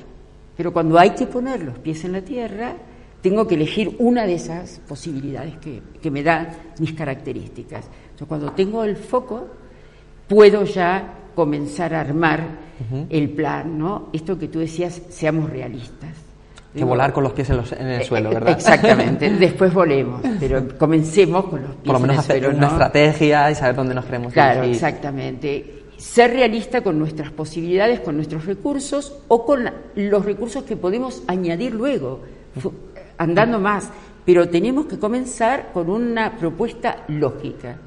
Pero 0.56 0.72
cuando 0.72 0.98
hay 0.98 1.10
que 1.10 1.28
poner 1.28 1.62
los 1.62 1.78
pies 1.78 2.06
en 2.06 2.14
la 2.14 2.22
tierra, 2.22 2.74
tengo 3.20 3.46
que 3.46 3.56
elegir 3.56 3.98
una 4.00 4.26
de 4.26 4.36
esas 4.36 4.80
posibilidades 4.88 5.58
que, 5.58 5.82
que 6.02 6.10
me 6.10 6.24
dan 6.24 6.48
mis 6.80 6.94
características. 6.94 7.86
Entonces, 8.04 8.28
cuando 8.30 8.54
tengo 8.54 8.86
el 8.86 8.96
foco, 8.96 9.50
puedo 10.28 10.64
ya 10.66 11.14
comenzar 11.36 11.94
a 11.94 12.02
armar 12.02 12.66
el 13.10 13.30
plan, 13.30 13.78
¿no? 13.78 14.10
Esto 14.14 14.38
que 14.38 14.48
tú 14.48 14.60
decías, 14.60 15.02
seamos 15.10 15.50
realistas. 15.50 16.10
Que 16.74 16.80
Digo, 16.80 16.90
volar 16.90 17.14
con 17.14 17.24
los 17.24 17.32
pies 17.32 17.50
en, 17.50 17.58
los- 17.58 17.72
en 17.72 17.88
el 17.88 18.02
eh, 18.02 18.04
suelo, 18.06 18.32
eh, 18.32 18.34
¿verdad? 18.34 18.52
Exactamente, 18.54 19.30
después 19.40 19.74
volemos, 19.74 20.22
pero 20.42 20.78
comencemos 20.78 21.46
con 21.46 21.62
los 21.62 21.72
pies 21.72 21.84
Por 21.86 21.94
lo 21.94 22.00
menos 22.02 22.16
en 22.16 22.18
el 22.18 22.20
hacer 22.20 22.40
suelo, 22.42 22.58
una 22.58 22.68
¿no? 22.68 22.74
estrategia 22.74 23.50
y 23.52 23.56
saber 23.56 23.76
dónde 23.76 23.96
nos 23.96 24.04
queremos 24.06 24.34
Claro, 24.34 24.62
dirigir. 24.62 24.76
exactamente. 24.76 25.72
Ser 25.98 26.32
realista 26.32 26.82
con 26.82 27.00
nuestras 27.00 27.32
posibilidades, 27.32 28.02
con 28.02 28.18
nuestros 28.18 28.46
recursos 28.46 29.18
o 29.30 29.46
con 29.46 29.70
los 29.96 30.26
recursos 30.26 30.64
que 30.64 30.76
podemos 30.76 31.24
añadir 31.28 31.74
luego, 31.74 32.20
andando 33.18 33.60
más. 33.60 33.90
Pero 34.26 34.50
tenemos 34.50 34.88
que 34.88 35.00
comenzar 35.00 35.70
con 35.72 35.90
una 35.90 36.36
propuesta 36.38 37.04
lógica. 37.08 37.78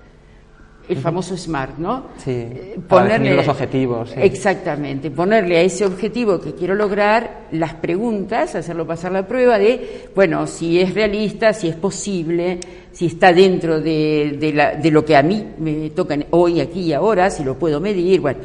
El 0.89 0.97
famoso 0.97 1.37
SMART, 1.37 1.77
¿no? 1.79 2.05
Sí, 2.17 2.31
Eh, 2.31 2.79
para 2.89 3.05
definir 3.05 3.35
los 3.37 3.49
objetivos, 3.49 4.11
sí. 4.11 4.21
Exactamente, 4.23 5.11
ponerle 5.11 5.59
a 5.59 5.61
ese 5.63 5.85
objetivo 5.85 6.41
que 6.41 6.55
quiero 6.55 6.75
lograr 6.75 7.43
las 7.53 7.75
preguntas, 7.75 8.55
hacerlo 8.55 8.87
pasar 8.87 9.13
la 9.13 9.27
prueba 9.27 9.59
de, 9.59 10.09
bueno, 10.15 10.47
si 10.47 10.81
es 10.81 10.95
realista, 10.95 11.53
si 11.53 11.69
es 11.69 11.77
posible, 11.77 12.59
si 12.93 13.07
está 13.07 13.33
dentro 13.33 13.81
de, 13.81 14.37
de 14.41 14.53
la- 14.53 14.75
de 14.77 14.91
lo 14.91 15.05
que 15.05 15.15
a 15.17 15.23
mí 15.23 15.45
me 15.59 15.91
toca 15.91 16.17
hoy, 16.31 16.61
aquí 16.61 16.81
y 16.81 16.93
ahora, 16.95 17.29
si 17.31 17.45
lo 17.45 17.55
puedo 17.59 17.81
medir, 17.81 18.21
bueno. 18.21 18.39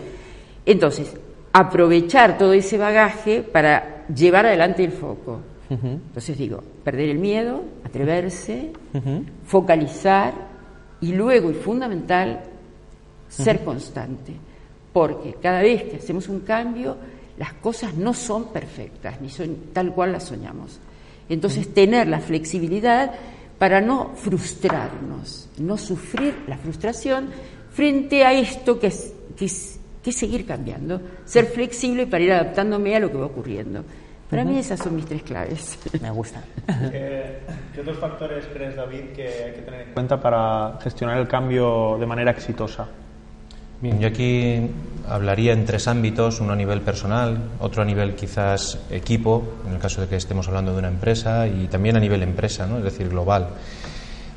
Entonces, 0.65 1.15
aprovechar 1.53 2.37
todo 2.37 2.51
ese 2.53 2.77
bagaje 2.77 3.41
para 3.41 4.05
llevar 4.13 4.45
adelante 4.47 4.83
el 4.83 4.91
foco. 4.91 5.39
Entonces 5.69 6.37
digo, 6.37 6.61
perder 6.83 7.09
el 7.09 7.17
miedo, 7.19 7.63
atreverse, 7.83 8.71
focalizar 9.45 10.33
y 11.03 11.13
luego, 11.13 11.51
y 11.51 11.53
fundamental, 11.53 12.41
ser 13.29 13.63
constante. 13.63 14.33
Porque 14.91 15.35
cada 15.41 15.61
vez 15.61 15.83
que 15.83 15.97
hacemos 15.97 16.27
un 16.29 16.41
cambio, 16.41 16.95
las 17.37 17.53
cosas 17.53 17.95
no 17.95 18.13
son 18.13 18.45
perfectas, 18.53 19.19
ni 19.21 19.29
son 19.29 19.55
tal 19.73 19.93
cual 19.93 20.11
las 20.11 20.23
soñamos. 20.25 20.79
Entonces, 21.29 21.73
tener 21.73 22.07
la 22.07 22.19
flexibilidad 22.19 23.11
para 23.57 23.81
no 23.81 24.11
frustrarnos, 24.15 25.49
no 25.57 25.77
sufrir 25.77 26.35
la 26.47 26.57
frustración 26.57 27.29
frente 27.71 28.23
a 28.23 28.33
esto 28.33 28.79
que, 28.79 28.87
es- 28.87 29.13
que 29.37 29.45
es- 29.45 29.79
que 30.03 30.11
seguir 30.11 30.45
cambiando, 30.45 31.01
ser 31.25 31.45
flexible 31.45 32.05
para 32.07 32.23
ir 32.23 32.31
adaptándome 32.33 32.95
a 32.95 32.99
lo 32.99 33.09
que 33.09 33.17
va 33.17 33.25
ocurriendo. 33.27 33.83
Para 34.33 34.45
mí 34.45 34.57
esas 34.57 34.79
son 34.79 34.95
mis 34.95 35.05
tres 35.05 35.21
claves. 35.21 35.77
Me 36.01 36.09
gusta. 36.09 36.41
¿Qué, 36.65 37.79
otros 37.79 37.99
factores 37.99 38.45
crees, 38.51 38.75
David, 38.75 39.11
que 39.15 39.27
hay 39.27 39.51
que 39.53 39.61
tener 39.61 39.81
en 39.81 39.93
cuenta 39.93 40.19
para 40.19 40.79
gestionar 40.81 41.19
el 41.19 41.27
cambio 41.27 41.97
de 41.99 42.07
manera 42.07 42.31
exitosa? 42.31 42.87
Bien, 43.79 43.99
yo 43.99 44.07
aquí 44.07 44.71
hablaría 45.07 45.53
en 45.53 45.65
tres 45.65 45.87
ámbitos, 45.87 46.39
uno 46.39 46.53
a 46.53 46.55
nivel 46.55 46.81
personal, 46.81 47.37
otro 47.59 47.83
a 47.83 47.85
nivel 47.85 48.15
quizás 48.15 48.79
equipo, 48.89 49.43
en 49.67 49.73
el 49.73 49.79
caso 49.79 50.01
de 50.01 50.07
que 50.07 50.15
estemos 50.15 50.47
hablando 50.47 50.71
de 50.71 50.79
una 50.79 50.87
empresa, 50.87 51.45
y 51.45 51.67
también 51.67 51.95
a 51.97 51.99
nivel 51.99 52.23
empresa, 52.23 52.65
¿no? 52.65 52.79
es 52.79 52.83
decir, 52.83 53.09
global. 53.09 53.49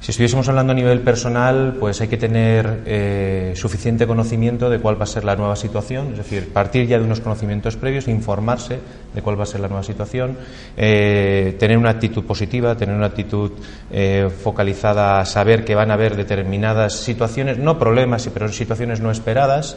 Si 0.01 0.11
estuviésemos 0.13 0.49
hablando 0.49 0.73
a 0.73 0.77
nivel 0.77 1.01
personal, 1.01 1.77
pues 1.81 2.01
hay 2.01 2.09
que 2.09 2.19
tener 2.19 2.83
eh, 2.87 3.53
suficiente 3.57 4.07
conocimiento 4.07 4.71
de 4.71 4.79
cuál 4.79 5.01
va 5.01 5.05
a 5.05 5.09
ser 5.09 5.25
la 5.25 5.35
nueva 5.35 5.57
situación, 5.57 6.11
es 6.13 6.19
decir, 6.19 6.53
partir 6.53 6.87
ya 6.87 6.99
de 6.99 7.05
unos 7.05 7.21
conocimientos 7.21 7.77
previos, 7.77 8.07
informarse 8.07 8.79
de 9.15 9.23
cuál 9.23 9.39
va 9.39 9.45
a 9.45 9.47
ser 9.47 9.61
la 9.61 9.69
nueva 9.69 9.83
situación, 9.83 10.37
eh, 10.77 11.57
tener 11.59 11.79
una 11.79 11.91
actitud 11.91 12.25
positiva, 12.25 12.77
tener 12.77 12.95
una 12.95 13.07
actitud 13.07 13.53
eh, 13.91 14.29
focalizada 14.43 15.19
a 15.19 15.25
saber 15.25 15.65
que 15.65 15.75
van 15.75 15.91
a 15.91 15.95
haber 15.95 16.15
determinadas 16.15 17.01
situaciones, 17.01 17.59
no 17.59 17.79
problemas, 17.79 18.29
pero 18.33 18.49
situaciones 18.49 19.01
no 19.01 19.11
esperadas, 19.11 19.77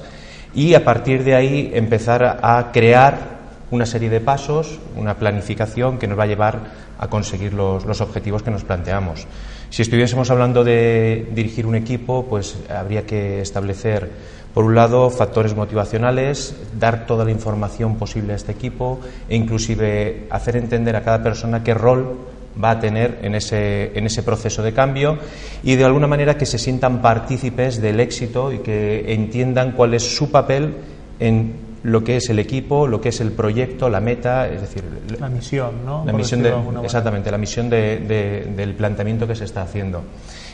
y 0.53 0.73
a 0.73 0.83
partir 0.83 1.23
de 1.23 1.35
ahí 1.35 1.71
empezar 1.73 2.39
a 2.41 2.71
crear 2.71 3.38
una 3.71 3.85
serie 3.85 4.09
de 4.09 4.19
pasos, 4.21 4.79
una 4.95 5.15
planificación 5.15 5.97
que 5.97 6.07
nos 6.07 6.17
va 6.17 6.23
a 6.23 6.27
llevar 6.27 6.59
a 6.97 7.07
conseguir 7.07 7.53
los 7.53 8.01
objetivos 8.01 8.43
que 8.43 8.51
nos 8.51 8.63
planteamos. 8.63 9.27
Si 9.69 9.83
estuviésemos 9.83 10.31
hablando 10.31 10.63
de 10.63 11.27
dirigir 11.31 11.67
un 11.67 11.75
equipo, 11.75 12.25
pues 12.25 12.57
habría 12.69 13.05
que 13.05 13.41
establecer, 13.41 14.09
por 14.53 14.65
un 14.65 14.73
lado, 14.73 15.11
factores 15.11 15.55
motivacionales, 15.55 16.55
dar 16.79 17.05
toda 17.05 17.23
la 17.23 17.31
información 17.31 17.95
posible 17.97 18.33
a 18.33 18.35
este 18.35 18.51
equipo 18.51 18.99
e 19.29 19.35
inclusive 19.35 20.25
hacer 20.31 20.57
entender 20.57 20.95
a 20.95 21.03
cada 21.03 21.21
persona 21.21 21.63
qué 21.63 21.75
rol 21.75 22.17
va 22.61 22.71
a 22.71 22.79
tener 22.79 23.19
en 23.21 23.35
ese, 23.35 23.97
en 23.97 24.07
ese 24.07 24.23
proceso 24.23 24.63
de 24.63 24.73
cambio 24.73 25.19
y 25.63 25.75
de 25.75 25.85
alguna 25.85 26.07
manera 26.07 26.35
que 26.35 26.47
se 26.47 26.57
sientan 26.57 26.99
partícipes 26.99 27.79
del 27.79 27.99
éxito 27.99 28.51
y 28.51 28.59
que 28.59 29.13
entiendan 29.13 29.73
cuál 29.73 29.93
es 29.93 30.15
su 30.15 30.31
papel 30.31 30.73
en 31.19 31.68
lo 31.83 32.03
que 32.03 32.17
es 32.17 32.29
el 32.29 32.39
equipo, 32.39 32.87
lo 32.87 32.99
que 32.99 33.09
es 33.09 33.21
el 33.21 33.31
proyecto, 33.31 33.89
la 33.89 34.01
meta, 34.01 34.47
es 34.47 34.61
decir, 34.61 34.83
la 35.19 35.29
misión, 35.29 35.85
¿no? 35.85 36.03
La 36.05 36.13
misión 36.13 36.43
de, 36.43 36.53
exactamente, 36.83 37.31
la 37.31 37.37
misión 37.37 37.69
del 37.69 38.73
planteamiento 38.77 39.27
que 39.27 39.35
se 39.35 39.45
está 39.45 39.61
haciendo. 39.61 40.03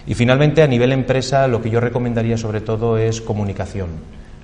Y 0.07 0.13
finalmente, 0.13 0.61
a 0.61 0.67
nivel 0.67 0.91
empresa, 0.91 1.47
lo 1.47 1.61
que 1.61 1.69
yo 1.69 1.79
recomendaría 1.79 2.37
sobre 2.37 2.61
todo 2.61 2.97
es 2.97 3.21
comunicación, 3.21 3.89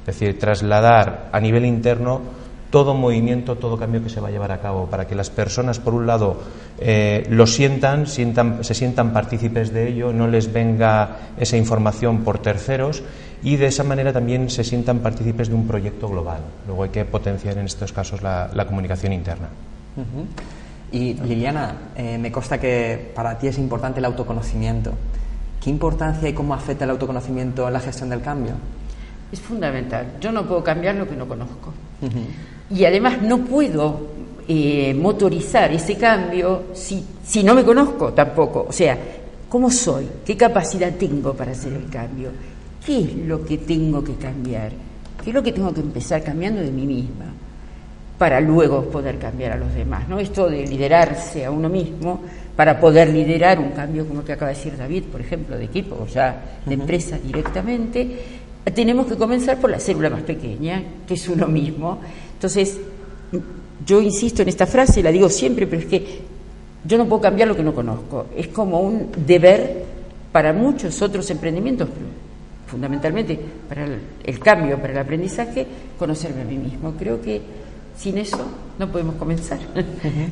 es 0.02 0.06
decir, 0.08 0.40
trasladar 0.40 1.30
a 1.32 1.40
nivel 1.40 1.66
interno 1.66 2.41
todo 2.72 2.96
movimiento, 2.96 3.58
todo 3.58 3.78
cambio 3.78 4.02
que 4.02 4.10
se 4.10 4.20
va 4.20 4.30
a 4.30 4.32
llevar 4.32 4.52
a 4.52 4.60
cabo, 4.60 4.88
para 4.88 5.06
que 5.06 5.14
las 5.14 5.30
personas, 5.30 5.80
por 5.80 5.94
un 5.94 6.08
lado, 6.08 6.38
eh, 6.80 7.28
lo 7.30 7.46
sientan, 7.46 8.08
sientan, 8.08 8.64
se 8.64 8.74
sientan 8.74 9.14
partícipes 9.14 9.72
de 9.72 9.90
ello, 9.90 10.14
no 10.14 10.28
les 10.28 10.52
venga 10.52 11.18
esa 11.38 11.58
información 11.58 12.24
por 12.24 12.40
terceros 12.40 13.04
y 13.44 13.58
de 13.58 13.68
esa 13.68 13.84
manera 13.84 14.14
también 14.14 14.50
se 14.50 14.64
sientan 14.64 15.00
partícipes 15.00 15.50
de 15.50 15.56
un 15.56 15.68
proyecto 15.68 16.08
global. 16.08 16.42
Luego 16.66 16.84
hay 16.84 16.90
que 16.90 17.06
potenciar 17.06 17.58
en 17.58 17.66
estos 17.66 17.92
casos 17.92 18.22
la, 18.22 18.66
comunicación 18.66 19.14
interna. 19.14 19.50
Y 20.92 21.14
Liliana, 21.16 21.76
eh, 21.96 22.18
me 22.18 22.32
consta 22.32 22.60
que 22.60 23.12
para 23.14 23.38
ti 23.38 23.48
es 23.48 23.58
importante 23.58 24.00
el 24.00 24.06
autoconocimiento. 24.06 24.94
¿Qué 25.62 25.70
importancia 25.70 26.28
y 26.30 26.34
cómo 26.34 26.54
afecta 26.54 26.86
el 26.86 26.92
autoconocimiento 26.92 27.68
en 27.68 27.74
la 27.74 27.80
gestión 27.80 28.10
del 28.10 28.22
cambio? 28.22 28.54
Es 29.32 29.40
fundamental. 29.40 30.14
Yo 30.20 30.32
no 30.32 30.46
puedo 30.48 30.64
cambiar 30.64 30.96
lo 30.96 31.08
que 31.08 31.16
no 31.16 31.28
conozco. 31.28 31.74
Y 32.74 32.86
además 32.86 33.22
no 33.22 33.40
puedo 33.40 34.08
eh, 34.48 34.94
motorizar 34.94 35.72
ese 35.72 35.96
cambio 35.96 36.64
si, 36.74 37.04
si 37.24 37.44
no 37.44 37.54
me 37.54 37.64
conozco 37.64 38.14
tampoco. 38.14 38.66
O 38.70 38.72
sea, 38.72 38.98
¿cómo 39.50 39.70
soy? 39.70 40.08
¿Qué 40.26 40.38
capacidad 40.38 40.94
tengo 40.96 41.34
para 41.34 41.52
hacer 41.52 41.74
el 41.74 41.90
cambio? 41.90 42.30
¿Qué 42.86 43.00
es 43.00 43.16
lo 43.16 43.46
que 43.46 43.60
tengo 43.60 44.04
que 44.04 44.16
cambiar? 44.16 44.72
¿Qué 45.24 45.30
es 45.30 45.34
lo 45.34 45.44
que 45.44 45.52
tengo 45.52 45.74
que 45.74 45.82
empezar 45.82 46.24
cambiando 46.24 46.62
de 46.62 46.72
mí 46.72 46.86
misma? 46.86 47.26
para 48.22 48.40
luego 48.40 48.84
poder 48.84 49.18
cambiar 49.18 49.54
a 49.54 49.56
los 49.56 49.74
demás, 49.74 50.08
¿no? 50.08 50.20
Esto 50.20 50.48
de 50.48 50.68
liderarse 50.68 51.44
a 51.44 51.50
uno 51.50 51.70
mismo 51.70 52.22
para 52.56 52.80
poder 52.80 53.10
liderar 53.10 53.58
un 53.58 53.72
cambio 53.72 54.08
como 54.08 54.20
el 54.20 54.26
que 54.28 54.34
acaba 54.34 54.52
de 54.52 54.58
decir 54.58 54.78
David, 54.78 55.06
por 55.06 55.22
ejemplo, 55.22 55.58
de 55.58 55.66
equipo 55.66 55.98
o 56.00 56.06
ya 56.06 56.60
de 56.64 56.76
empresa 56.76 57.18
directamente, 57.18 58.20
tenemos 58.76 59.08
que 59.08 59.16
comenzar 59.16 59.58
por 59.58 59.72
la 59.72 59.80
célula 59.80 60.12
más 60.12 60.22
pequeña, 60.22 60.84
que 61.08 61.16
es 61.16 61.28
uno 61.30 61.48
mismo. 61.48 62.00
Entonces, 62.42 62.76
yo 63.86 64.02
insisto 64.02 64.42
en 64.42 64.50
esta 64.50 64.66
frase, 64.66 65.04
la 65.04 65.12
digo 65.12 65.30
siempre, 65.30 65.68
pero 65.68 65.84
es 65.84 65.88
que 65.88 66.22
yo 66.84 66.98
no 66.98 67.06
puedo 67.06 67.22
cambiar 67.22 67.48
lo 67.48 67.56
que 67.56 67.62
no 67.62 67.72
conozco. 67.72 68.26
Es 68.36 68.48
como 68.48 68.80
un 68.80 69.12
deber 69.28 69.84
para 70.32 70.52
muchos 70.52 71.00
otros 71.04 71.30
emprendimientos, 71.30 71.88
fundamentalmente 72.66 73.40
para 73.70 73.86
el, 73.86 74.40
cambio, 74.40 74.80
para 74.82 74.94
el 74.94 74.98
aprendizaje, 74.98 75.68
conocerme 76.00 76.42
a 76.42 76.46
mí 76.46 76.58
mismo. 76.58 76.96
Creo 76.98 77.22
que 77.22 77.44
sin 77.96 78.18
eso 78.18 78.44
no 78.80 78.92
podemos 78.92 79.14
comenzar. 79.18 79.60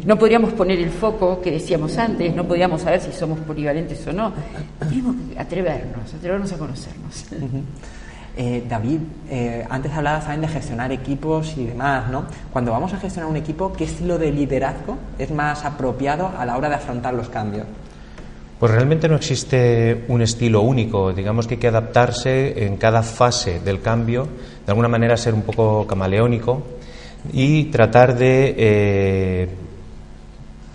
No 0.03 0.17
podríamos 0.17 0.53
poner 0.53 0.79
el 0.79 0.89
foco 0.89 1.39
que 1.39 1.51
decíamos 1.51 1.95
antes, 1.99 2.35
no 2.35 2.47
podríamos 2.47 2.81
saber 2.81 3.01
si 3.01 3.11
somos 3.11 3.37
polivalentes 3.41 4.07
o 4.07 4.13
no. 4.13 4.33
Tenemos 4.79 5.15
que 5.15 5.37
atrevernos, 5.37 6.11
atrevernos 6.11 6.51
a 6.53 6.57
conocernos. 6.57 7.25
Eh, 8.41 8.63
David, 8.69 8.99
eh, 9.29 9.65
antes 9.69 9.91
hablabas 9.91 10.23
también 10.23 10.43
de 10.43 10.47
gestionar 10.47 10.93
equipos 10.93 11.57
y 11.57 11.65
demás, 11.65 12.09
¿no? 12.09 12.23
Cuando 12.53 12.71
vamos 12.71 12.93
a 12.93 12.97
gestionar 12.97 13.29
un 13.29 13.35
equipo, 13.35 13.73
¿qué 13.73 13.83
estilo 13.83 14.17
de 14.17 14.31
liderazgo 14.31 14.97
es 15.17 15.29
más 15.29 15.65
apropiado 15.65 16.31
a 16.37 16.45
la 16.45 16.55
hora 16.55 16.69
de 16.69 16.75
afrontar 16.75 17.13
los 17.13 17.27
cambios? 17.27 17.65
Pues 18.57 18.71
realmente 18.71 19.09
no 19.09 19.17
existe 19.17 20.05
un 20.07 20.21
estilo 20.21 20.61
único, 20.61 21.11
digamos 21.11 21.47
que 21.47 21.55
hay 21.55 21.59
que 21.59 21.67
adaptarse 21.67 22.65
en 22.65 22.77
cada 22.77 23.03
fase 23.03 23.59
del 23.59 23.81
cambio, 23.81 24.23
de 24.65 24.71
alguna 24.71 24.87
manera 24.87 25.17
ser 25.17 25.33
un 25.33 25.41
poco 25.41 25.85
camaleónico 25.85 26.63
y 27.33 27.65
tratar 27.65 28.17
de 28.17 28.55
eh, 28.57 29.49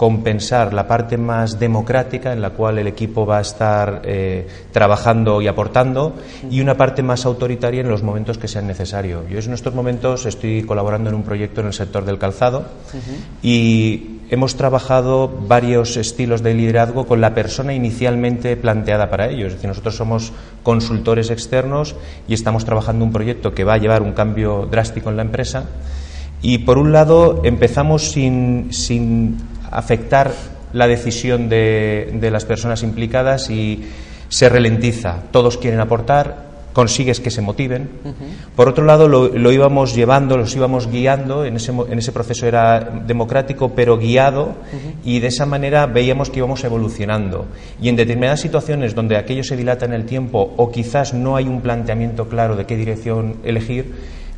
compensar 0.05 0.75
la 0.75 0.87
parte 0.87 1.17
más 1.17 1.59
democrática 1.59 2.35
en 2.35 2.43
la 2.43 2.51
cual 2.51 2.77
el 2.77 2.87
equipo 2.87 3.25
va 3.25 3.39
a 3.39 3.41
estar 3.41 4.03
eh, 4.05 4.47
trabajando 4.71 5.41
y 5.41 5.49
aportando 5.49 6.13
y 6.51 6.61
una 6.61 6.77
parte 6.77 7.03
más 7.03 7.25
autoritaria 7.25 7.81
en 7.81 7.89
los 7.89 8.03
momentos 8.03 8.37
que 8.37 8.47
sean 8.47 8.67
necesarios. 8.67 9.23
Yo 9.31 9.39
en 9.39 9.55
estos 9.55 9.75
momentos 9.75 10.27
estoy 10.27 10.63
colaborando 10.65 11.09
en 11.09 11.17
un 11.17 11.23
proyecto 11.23 11.63
en 11.63 11.69
el 11.69 11.73
sector 11.73 12.05
del 12.05 12.19
calzado 12.19 12.67
y 13.43 14.21
hemos 14.29 14.57
trabajado 14.57 15.27
varios 15.49 15.97
estilos 15.97 16.43
de 16.43 16.53
liderazgo 16.53 17.07
con 17.07 17.23
la 17.23 17.33
persona 17.33 17.73
inicialmente 17.73 18.59
planteada 18.59 19.09
para 19.09 19.31
ello. 19.31 19.47
Es 19.47 19.55
decir, 19.55 19.69
nosotros 19.69 19.97
somos 19.97 20.35
consultores 20.63 21.31
externos 21.31 21.97
y 22.29 22.35
estamos 22.35 22.67
trabajando 22.67 23.07
un 23.07 23.13
proyecto 23.13 23.55
que 23.55 23.65
va 23.65 23.73
a 23.73 23.79
llevar 23.79 24.03
un 24.03 24.13
cambio 24.13 24.69
drástico 24.71 25.09
en 25.09 25.17
la 25.17 25.23
empresa. 25.23 25.65
Y 26.43 26.59
por 26.59 26.77
un 26.77 26.93
lado 26.93 27.41
empezamos 27.43 28.11
sin, 28.11 28.71
sin 28.71 29.54
afectar 29.71 30.33
la 30.73 30.87
decisión 30.87 31.49
de, 31.49 32.11
de 32.15 32.31
las 32.31 32.45
personas 32.45 32.83
implicadas 32.83 33.51
y 33.51 33.85
se 34.29 34.49
ralentiza. 34.49 35.23
Todos 35.31 35.59
quieren 35.59 35.81
aportar, 35.81 36.55
consigues 36.75 37.21
que 37.21 37.31
se 37.31 37.41
motiven. 37.41 37.89
Por 38.57 38.69
otro 38.69 38.85
lado, 38.85 39.09
lo, 39.09 39.53
íbamos 39.53 39.95
llevando, 39.95 40.37
los 40.37 40.55
íbamos 40.55 40.91
guiando, 40.91 41.45
en 41.47 41.57
ese, 41.57 41.73
en 41.73 41.99
ese 41.99 42.13
proceso 42.13 42.47
era 42.47 42.81
democrático, 42.81 43.71
pero 43.71 43.97
guiado, 43.97 44.57
y 45.05 45.21
de 45.21 45.29
esa 45.29 45.47
manera 45.47 45.87
veíamos 45.87 46.29
que 46.29 46.41
íbamos 46.41 46.63
evolucionando. 46.65 47.47
Y 47.81 47.89
en 47.89 47.97
determinadas 47.97 48.41
situaciones 48.41 48.95
donde 48.95 49.17
aquello 49.17 49.45
se 49.45 49.57
dilata 49.57 49.87
en 49.87 49.95
el 49.95 50.05
tiempo 50.05 50.53
o 50.57 50.71
quizás 50.71 51.15
no 51.15 51.37
hay 51.37 51.47
un 51.47 51.63
planteamiento 51.63 52.29
claro 52.29 52.57
de 52.57 52.67
qué 52.67 52.77
dirección 52.77 53.37
elegir, 53.45 53.95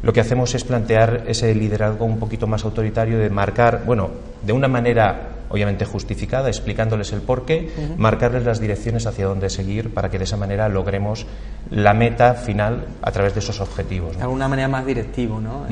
lo 0.07 0.13
que 0.13 0.21
hacemos 0.21 0.55
es 0.55 0.63
plantear 0.63 1.25
ese 1.27 1.53
liderazgo 1.53 2.05
un 2.05 2.21
poquito 2.21 2.47
más 2.47 2.65
autoritario 2.65 3.19
de 3.19 3.29
marcar, 3.29 3.83
bueno, 3.85 4.11
de 4.41 4.53
una 4.53 4.69
manera 4.69 5.31
obviamente 5.49 5.85
justificada, 5.85 6.49
explicándoles 6.49 7.13
el 7.13 7.23
porqué, 7.23 7.73
marcarles 7.97 8.45
las 8.45 8.61
direcciones 8.61 9.07
hacia 9.07 9.27
dónde 9.27 9.51
seguir 9.51 9.93
para 9.93 10.09
que 10.09 10.19
de 10.19 10.25
esa 10.25 10.37
manera 10.37 10.69
logremos 10.69 11.27
la 11.71 11.93
meta 11.93 12.35
final 12.35 12.87
a 13.03 13.11
través 13.11 13.35
de 13.35 13.41
esos 13.41 13.61
objetivos. 13.61 14.17
De 14.17 14.23
alguna 14.23 14.47
manera 14.47 14.69
más 14.69 14.87
directivo, 14.87 15.41
¿no? 15.41 15.67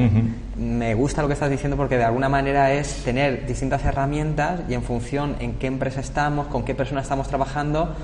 Me 0.57 0.95
gusta 0.95 1.23
lo 1.23 1.29
que 1.29 1.35
estás 1.35 1.51
diciendo 1.51 1.77
porque 1.77 1.97
de 1.97 2.05
alguna 2.05 2.29
manera 2.29 2.73
es 2.73 3.05
tener 3.05 3.47
distintas 3.47 3.85
herramientas 3.85 4.63
y 4.69 4.75
en 4.75 4.83
función 4.83 5.37
en 5.39 5.55
qué 5.55 5.69
empresa 5.69 6.01
estamos, 6.01 6.49
con 6.49 6.65
qué 6.65 6.75
persona 6.75 7.03
estamos 7.03 7.29
trabajando, 7.29 7.95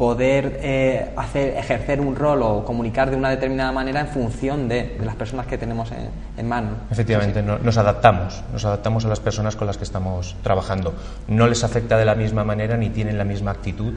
poder 0.00 0.60
eh, 0.62 1.12
hacer, 1.14 1.58
ejercer 1.58 2.00
un 2.00 2.16
rol 2.16 2.40
o 2.40 2.64
comunicar 2.64 3.10
de 3.10 3.16
una 3.16 3.28
determinada 3.28 3.70
manera 3.70 4.00
en 4.00 4.08
función 4.08 4.66
de, 4.66 4.96
las 5.04 5.14
personas 5.14 5.46
que 5.46 5.58
tenemos 5.58 5.90
en, 6.38 6.48
mano. 6.48 6.70
Efectivamente, 6.90 7.42
nos 7.42 7.76
adaptamos, 7.76 8.42
nos 8.50 8.64
adaptamos 8.64 9.04
a 9.04 9.08
las 9.08 9.20
personas 9.20 9.56
con 9.56 9.66
las 9.66 9.76
que 9.76 9.84
estamos 9.84 10.36
trabajando. 10.42 10.94
No 11.28 11.46
les 11.46 11.64
afecta 11.64 11.98
de 11.98 12.06
la 12.06 12.14
misma 12.14 12.44
manera 12.44 12.78
ni 12.78 12.88
tienen 12.88 13.18
la 13.18 13.24
misma 13.24 13.50
actitud 13.50 13.92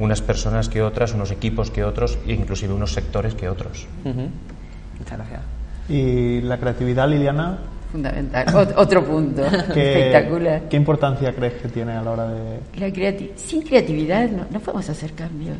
unas 0.00 0.22
personas 0.22 0.68
que 0.68 0.82
otras, 0.82 1.14
unos 1.14 1.30
equipos 1.30 1.70
que 1.70 1.84
otros, 1.84 2.18
e 2.26 2.32
inclusive 2.32 2.74
unos 2.74 2.92
sectores 2.92 3.36
que 3.36 3.48
otros. 3.48 3.86
Muchas 4.02 5.18
gracias. 5.18 5.40
¿Y 5.88 6.40
la 6.40 6.58
creatividad, 6.58 7.08
Liliana? 7.08 7.58
Fundamental. 7.90 8.46
otro 8.76 9.04
punto 9.04 9.46
espectacular. 9.46 10.68
¿Qué 10.68 10.76
importancia 10.76 11.34
crees 11.34 11.54
que 11.54 11.68
tiene 11.68 11.92
a 11.92 12.02
la 12.02 12.10
hora 12.10 12.28
de...? 12.28 12.60
La 12.76 13.36
Sin 13.36 13.62
creatividad 13.62 14.28
no, 14.28 14.46
no 14.50 14.60
podemos 14.60 14.88
hacer 14.90 15.12
cambios, 15.14 15.56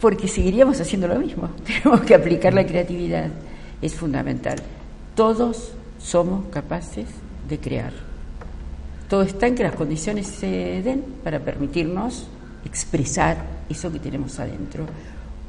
porque 0.00 0.28
seguiríamos 0.28 0.80
haciendo 0.80 1.08
lo 1.08 1.16
mismo. 1.16 1.48
Tenemos 1.66 2.02
que 2.02 2.14
aplicar 2.14 2.54
la 2.54 2.64
creatividad. 2.64 3.28
Es 3.82 3.94
fundamental. 3.94 4.56
Todos 5.14 5.72
somos 5.98 6.46
capaces 6.46 7.06
de 7.48 7.58
crear. 7.58 7.92
Todo 9.08 9.22
está 9.22 9.48
en 9.48 9.56
que 9.56 9.64
las 9.64 9.74
condiciones 9.74 10.28
se 10.28 10.82
den 10.82 11.02
para 11.24 11.40
permitirnos 11.40 12.28
expresar 12.64 13.38
eso 13.68 13.90
que 13.90 13.98
tenemos 13.98 14.38
adentro 14.38 14.86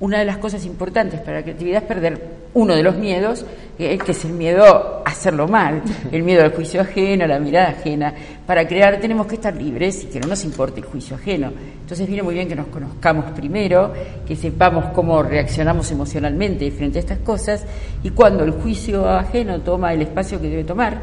una 0.01 0.17
de 0.17 0.25
las 0.25 0.37
cosas 0.37 0.65
importantes 0.65 1.19
para 1.21 1.37
la 1.37 1.43
creatividad 1.43 1.83
es 1.83 1.87
perder 1.87 2.41
uno 2.55 2.75
de 2.75 2.81
los 2.81 2.95
miedos, 2.95 3.45
que 3.77 3.93
es 3.93 4.25
el 4.25 4.33
miedo 4.33 5.03
a 5.05 5.09
hacerlo 5.09 5.47
mal, 5.47 5.83
el 6.11 6.23
miedo 6.23 6.43
al 6.43 6.53
juicio 6.53 6.81
ajeno, 6.81 7.23
a 7.25 7.27
la 7.27 7.39
mirada 7.39 7.69
ajena. 7.69 8.13
Para 8.47 8.67
crear 8.67 8.99
tenemos 8.99 9.27
que 9.27 9.35
estar 9.35 9.55
libres 9.55 10.03
y 10.03 10.07
que 10.07 10.19
no 10.19 10.27
nos 10.27 10.43
importe 10.43 10.79
el 10.79 10.87
juicio 10.87 11.15
ajeno. 11.15 11.51
Entonces 11.81 12.07
viene 12.07 12.23
muy 12.23 12.33
bien 12.33 12.47
que 12.47 12.55
nos 12.55 12.67
conozcamos 12.67 13.25
primero, 13.31 13.93
que 14.27 14.35
sepamos 14.35 14.85
cómo 14.85 15.21
reaccionamos 15.21 15.91
emocionalmente 15.91 16.69
frente 16.71 16.97
a 16.97 17.01
estas 17.01 17.19
cosas 17.19 17.63
y 18.01 18.09
cuando 18.09 18.43
el 18.43 18.51
juicio 18.51 19.07
ajeno 19.07 19.61
toma 19.61 19.93
el 19.93 20.01
espacio 20.01 20.41
que 20.41 20.49
debe 20.49 20.63
tomar, 20.63 20.97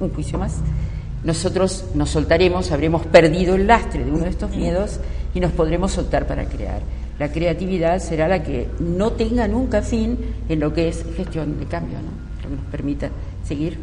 un 0.00 0.10
juicio 0.10 0.38
más, 0.40 0.56
nosotros 1.22 1.86
nos 1.94 2.10
soltaremos, 2.10 2.72
habremos 2.72 3.06
perdido 3.06 3.54
el 3.54 3.68
lastre 3.68 4.04
de 4.04 4.10
uno 4.10 4.24
de 4.24 4.30
estos 4.30 4.50
miedos 4.50 4.98
y 5.34 5.40
nos 5.40 5.52
podremos 5.52 5.92
soltar 5.92 6.26
para 6.26 6.44
crear 6.44 6.80
la 7.18 7.30
creatividad 7.30 7.98
será 7.98 8.28
la 8.28 8.42
que 8.42 8.68
no 8.78 9.12
tenga 9.12 9.48
nunca 9.48 9.82
fin 9.82 10.18
en 10.48 10.60
lo 10.60 10.72
que 10.72 10.88
es 10.88 11.04
gestión 11.16 11.58
de 11.58 11.66
cambio, 11.66 11.98
¿no? 11.98 12.42
que 12.42 12.54
nos 12.54 12.64
permita 12.70 13.10
seguir. 13.44 13.78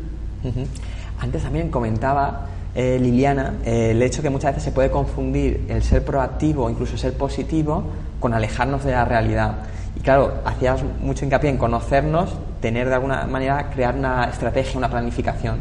Antes 1.19 1.43
también 1.43 1.69
comentaba 1.69 2.47
eh, 2.75 2.99
Liliana 3.01 3.55
eh, 3.65 3.91
el 3.91 4.01
hecho 4.01 4.21
que 4.21 4.29
muchas 4.29 4.51
veces 4.51 4.63
se 4.63 4.71
puede 4.71 4.91
confundir 4.91 5.65
el 5.69 5.81
ser 5.81 6.03
proactivo 6.05 6.65
o 6.65 6.69
incluso 6.69 6.97
ser 6.97 7.13
positivo 7.13 7.83
con 8.19 8.33
alejarnos 8.33 8.83
de 8.83 8.91
la 8.91 9.05
realidad. 9.05 9.55
Y 9.95 10.01
claro, 10.01 10.35
hacías 10.45 10.81
mucho 11.01 11.25
hincapié 11.25 11.49
en 11.49 11.57
conocernos, 11.57 12.35
tener 12.61 12.89
de 12.89 12.95
alguna 12.95 13.25
manera, 13.27 13.69
crear 13.69 13.95
una 13.95 14.25
estrategia, 14.25 14.77
una 14.77 14.89
planificación. 14.89 15.59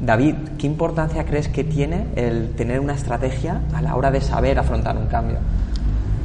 David, 0.00 0.34
¿qué 0.58 0.66
importancia 0.66 1.24
crees 1.24 1.48
que 1.48 1.64
tiene 1.64 2.06
el 2.16 2.50
tener 2.50 2.80
una 2.80 2.94
estrategia 2.94 3.60
a 3.72 3.82
la 3.82 3.96
hora 3.96 4.10
de 4.10 4.20
saber 4.20 4.58
afrontar 4.58 4.96
un 4.96 5.06
cambio? 5.06 5.38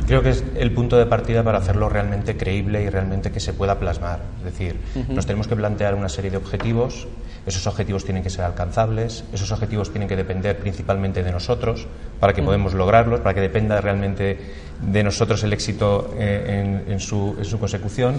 Creo 0.06 0.22
que 0.22 0.32
es 0.32 0.44
el 0.56 0.72
punto 0.74 0.98
de 0.98 1.06
partida 1.06 1.44
para 1.44 1.60
hacerlo 1.60 1.88
realmente 1.88 2.36
creíble 2.36 2.84
y 2.84 2.90
realmente 2.90 3.32
que 3.32 3.40
se 3.40 3.54
pueda 3.54 3.80
plasmar. 3.80 4.20
Es 4.40 4.44
decir, 4.44 4.76
nos 5.10 5.26
tenemos 5.26 5.48
que 5.48 5.56
plantear 5.56 5.96
una 5.96 6.10
serie 6.10 6.30
de 6.30 6.38
objetivos, 6.38 7.08
esos 7.46 7.68
objetivos 7.68 8.04
tienen 8.06 8.24
que 8.24 8.30
ser 8.30 8.46
alcanzables, 8.46 9.24
esos 9.34 9.52
objetivos 9.52 9.92
tienen 9.92 10.08
que 10.08 10.16
depender 10.16 10.58
principalmente 10.60 11.24
de 11.24 11.32
nosotros 11.32 11.88
para 12.20 12.34
que 12.34 12.44
podamos 12.44 12.74
lograrlos, 12.74 13.22
para 13.22 13.34
que 13.34 13.42
dependa 13.42 13.80
realmente 13.82 14.40
de 14.82 15.04
nosotros 15.04 15.44
el 15.44 15.54
éxito 15.54 16.14
eh, 16.18 16.84
en, 16.88 17.00
su, 17.00 17.36
en, 17.38 17.46
su, 17.46 17.60
consecución 17.60 18.16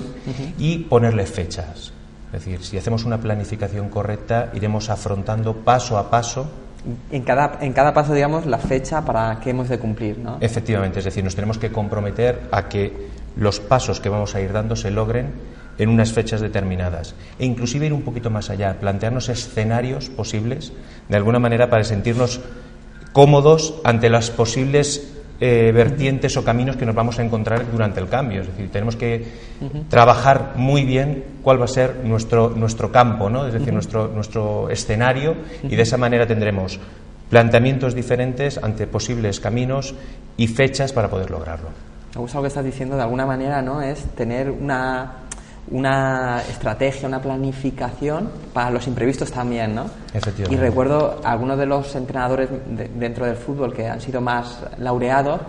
y 0.58 0.78
ponerle 0.78 1.26
fechas. 1.26 1.92
Es 2.32 2.44
decir, 2.44 2.64
si 2.64 2.76
hacemos 2.76 3.04
una 3.04 3.18
planificación 3.18 3.88
correcta, 3.88 4.50
iremos 4.54 4.90
afrontando 4.90 5.54
paso 5.56 5.98
a 5.98 6.10
paso 6.10 6.50
en 7.10 7.22
cada, 7.22 7.58
en 7.60 7.72
cada 7.72 7.94
paso, 7.94 8.12
digamos, 8.12 8.46
la 8.46 8.58
fecha 8.58 9.04
para 9.04 9.40
que 9.40 9.50
hemos 9.50 9.68
de 9.68 9.78
cumplir, 9.78 10.18
¿no? 10.18 10.38
Efectivamente, 10.40 10.98
es 10.98 11.04
decir, 11.04 11.24
nos 11.24 11.34
tenemos 11.34 11.58
que 11.58 11.70
comprometer 11.72 12.48
a 12.50 12.68
que 12.68 13.08
los 13.36 13.60
pasos 13.60 14.00
que 14.00 14.08
vamos 14.08 14.34
a 14.34 14.40
ir 14.40 14.52
dando 14.52 14.76
se 14.76 14.90
logren 14.90 15.32
en 15.78 15.88
unas 15.88 16.12
fechas 16.12 16.40
determinadas 16.40 17.14
e 17.38 17.44
inclusive 17.44 17.86
ir 17.86 17.92
un 17.92 18.02
poquito 18.02 18.30
más 18.30 18.50
allá, 18.50 18.78
plantearnos 18.78 19.28
escenarios 19.28 20.08
posibles, 20.08 20.72
de 21.08 21.16
alguna 21.16 21.38
manera 21.38 21.68
para 21.68 21.84
sentirnos 21.84 22.40
cómodos 23.12 23.74
ante 23.84 24.10
las 24.10 24.30
posibles 24.30 25.13
eh, 25.40 25.72
vertientes 25.74 26.36
o 26.36 26.44
caminos 26.44 26.76
que 26.76 26.86
nos 26.86 26.94
vamos 26.94 27.18
a 27.18 27.24
encontrar 27.24 27.70
durante 27.70 28.00
el 28.00 28.08
cambio. 28.08 28.42
Es 28.42 28.46
decir, 28.46 28.70
tenemos 28.70 28.96
que 28.96 29.24
trabajar 29.88 30.52
muy 30.56 30.84
bien 30.84 31.24
cuál 31.42 31.60
va 31.60 31.64
a 31.64 31.68
ser 31.68 31.96
nuestro, 32.04 32.50
nuestro 32.50 32.92
campo, 32.92 33.28
¿no? 33.28 33.46
es 33.46 33.52
decir, 33.52 33.72
nuestro, 33.72 34.08
nuestro 34.08 34.70
escenario, 34.70 35.34
y 35.62 35.74
de 35.74 35.82
esa 35.82 35.96
manera 35.96 36.26
tendremos 36.26 36.78
planteamientos 37.30 37.94
diferentes 37.94 38.62
ante 38.62 38.86
posibles 38.86 39.40
caminos 39.40 39.94
y 40.36 40.46
fechas 40.46 40.92
para 40.92 41.08
poder 41.08 41.30
lograrlo. 41.30 41.70
Me 42.14 42.20
gusta 42.20 42.38
lo 42.38 42.42
que 42.42 42.48
estás 42.48 42.64
diciendo, 42.64 42.94
de 42.96 43.02
alguna 43.02 43.26
manera, 43.26 43.60
¿no? 43.60 43.82
Es 43.82 44.04
tener 44.14 44.48
una 44.48 45.23
una 45.70 46.42
estrategia, 46.42 47.08
una 47.08 47.22
planificación 47.22 48.30
para 48.52 48.70
los 48.70 48.86
imprevistos 48.86 49.32
también, 49.32 49.74
¿no? 49.74 49.86
Y 50.50 50.56
recuerdo 50.56 51.20
algunos 51.24 51.58
de 51.58 51.66
los 51.66 51.94
entrenadores 51.96 52.48
dentro 52.98 53.26
del 53.26 53.36
fútbol 53.36 53.72
que 53.72 53.88
han 53.88 54.00
sido 54.00 54.20
más 54.20 54.60
laureados, 54.78 55.40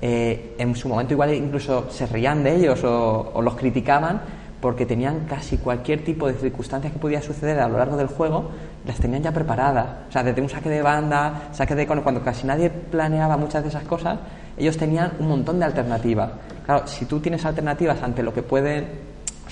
eh, 0.00 0.56
en 0.58 0.74
su 0.74 0.88
momento 0.88 1.14
igual 1.14 1.32
incluso 1.32 1.88
se 1.90 2.06
reían 2.06 2.42
de 2.42 2.56
ellos 2.56 2.82
o, 2.82 3.40
los 3.40 3.54
criticaban 3.54 4.20
porque 4.60 4.84
tenían 4.84 5.26
casi 5.28 5.58
cualquier 5.58 6.04
tipo 6.04 6.26
de 6.26 6.34
circunstancias 6.34 6.92
que 6.92 6.98
podía 6.98 7.22
suceder 7.22 7.58
a 7.58 7.68
lo 7.68 7.78
largo 7.78 7.96
del 7.96 8.06
juego, 8.06 8.50
las 8.86 8.96
tenían 8.98 9.22
ya 9.22 9.32
preparadas. 9.32 9.86
O 10.08 10.12
sea, 10.12 10.22
desde 10.22 10.40
un 10.40 10.48
saque 10.48 10.68
de 10.68 10.82
banda, 10.82 11.48
saque 11.52 11.74
de 11.74 11.86
cuando 11.86 12.22
casi 12.22 12.46
nadie 12.46 12.70
planeaba 12.70 13.36
muchas 13.36 13.64
de 13.64 13.70
esas 13.70 13.82
cosas, 13.84 14.18
ellos 14.56 14.76
tenían 14.76 15.12
un 15.18 15.28
montón 15.28 15.58
de 15.58 15.64
alternativas. 15.64 16.30
Claro, 16.64 16.86
si 16.86 17.06
tú 17.06 17.18
tienes 17.18 17.44
alternativas 17.44 18.00
ante 18.04 18.22
lo 18.22 18.32
que 18.32 18.42
puede 18.42 18.86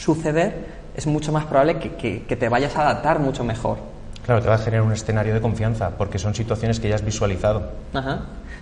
suceder, 0.00 0.80
es 0.94 1.06
mucho 1.06 1.32
más 1.32 1.44
probable 1.44 1.78
que, 1.78 2.36
te 2.36 2.48
vayas 2.48 2.76
a 2.76 2.82
adaptar 2.82 3.20
mucho 3.20 3.44
mejor. 3.44 3.78
Claro, 4.24 4.42
te 4.42 4.48
va 4.48 4.54
a 4.54 4.58
generar 4.58 4.84
un 4.84 4.92
escenario 4.92 5.34
de 5.34 5.40
confianza, 5.40 5.90
porque 5.96 6.18
son 6.18 6.34
situaciones 6.34 6.80
que 6.80 6.88
ya 6.88 6.94
has 6.94 7.04
visualizado. 7.04 7.70
Ajá. 7.94 8.20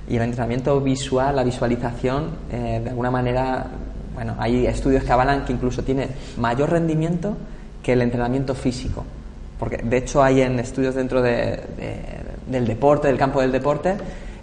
Y 0.09 0.17
el 0.17 0.23
entrenamiento 0.23 0.81
visual, 0.81 1.37
la 1.37 1.45
visualización, 1.45 2.31
eh, 2.51 2.81
de 2.83 2.91
alguna 2.91 3.11
manera, 3.11 3.67
bueno, 4.15 4.35
hay 4.39 4.67
estudios 4.67 5.05
que 5.05 5.13
avalan 5.13 5.45
que 5.45 5.53
incluso 5.53 5.83
tiene 5.83 6.09
mayor 6.39 6.71
rendimiento 6.71 7.37
que 7.83 7.93
el 7.93 8.03
entrenamiento 8.03 8.55
físico. 8.55 9.05
Porque 9.59 9.79
de 9.79 9.97
hecho 9.97 10.23
hay 10.23 10.43
en 10.43 10.59
estudios 10.61 10.95
dentro 10.95 11.21
del 11.21 12.67
deporte, 12.67 13.09
del 13.09 13.19
campo 13.19 13.41
del 13.41 13.51
deporte, 13.53 13.97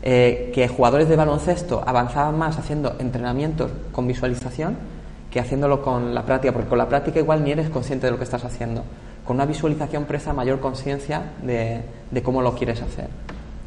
eh, 0.03 0.51
que 0.53 0.67
jugadores 0.67 1.09
de 1.09 1.15
baloncesto 1.15 1.81
avanzaban 1.85 2.37
más 2.37 2.59
haciendo 2.59 2.95
entrenamientos 2.99 3.71
con 3.91 4.05
visualización 4.05 4.94
que 5.35 5.41
haciéndolo 5.41 5.81
con 5.81 6.15
la 6.15 6.25
práctica, 6.25 6.53
porque 6.53 6.69
con 6.69 6.77
la 6.77 6.87
práctica 6.87 7.19
igual 7.19 7.43
ni 7.43 7.51
eres 7.51 7.69
consciente 7.69 8.07
de 8.07 8.11
lo 8.13 8.17
que 8.17 8.23
estás 8.23 8.45
haciendo. 8.45 8.85
Con 9.25 9.35
una 9.35 9.45
visualización 9.45 10.05
presta 10.05 10.31
mayor 10.31 10.61
conciencia 10.61 11.33
de, 11.43 11.83
cómo 12.23 12.41
lo 12.41 12.55
quieres 12.55 12.81
hacer. 12.81 13.09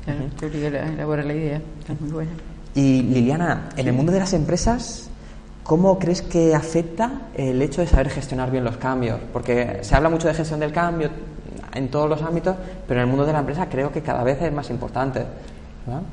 Claro, 0.03 0.21
la 1.23 1.35
idea, 1.35 1.61
muy 2.01 2.11
buena. 2.11 2.31
Y 2.75 3.03
Liliana, 3.03 3.69
en 3.77 3.87
el 3.87 3.93
mundo 3.93 4.13
de 4.13 4.19
las 4.19 4.33
empresas, 4.33 5.11
¿cómo 5.63 5.99
crees 5.99 6.23
que 6.23 6.55
afecta 6.55 7.29
el 7.35 7.61
hecho 7.61 7.83
de 7.83 7.87
saber 7.87 8.09
gestionar 8.09 8.51
bien 8.51 8.65
los 8.65 8.79
cambios? 8.79 9.21
Porque 9.31 9.81
se 9.83 9.95
habla 9.95 10.09
mucho 10.09 10.27
de 10.27 10.33
gestión 10.33 10.61
del 10.61 10.73
cambio 10.73 11.11
en 11.75 11.89
todos 11.91 12.09
los 12.09 12.23
ámbitos, 12.23 12.57
pero 12.87 13.01
en 13.01 13.05
el 13.05 13.11
mundo 13.11 13.27
de 13.27 13.35
la 13.35 13.41
empresa 13.41 13.69
creo 13.69 13.93
que 13.93 14.01
cada 14.01 14.25
vez 14.25 14.41
es 14.41 14.51
más 14.51 14.71
importante. 14.71 15.23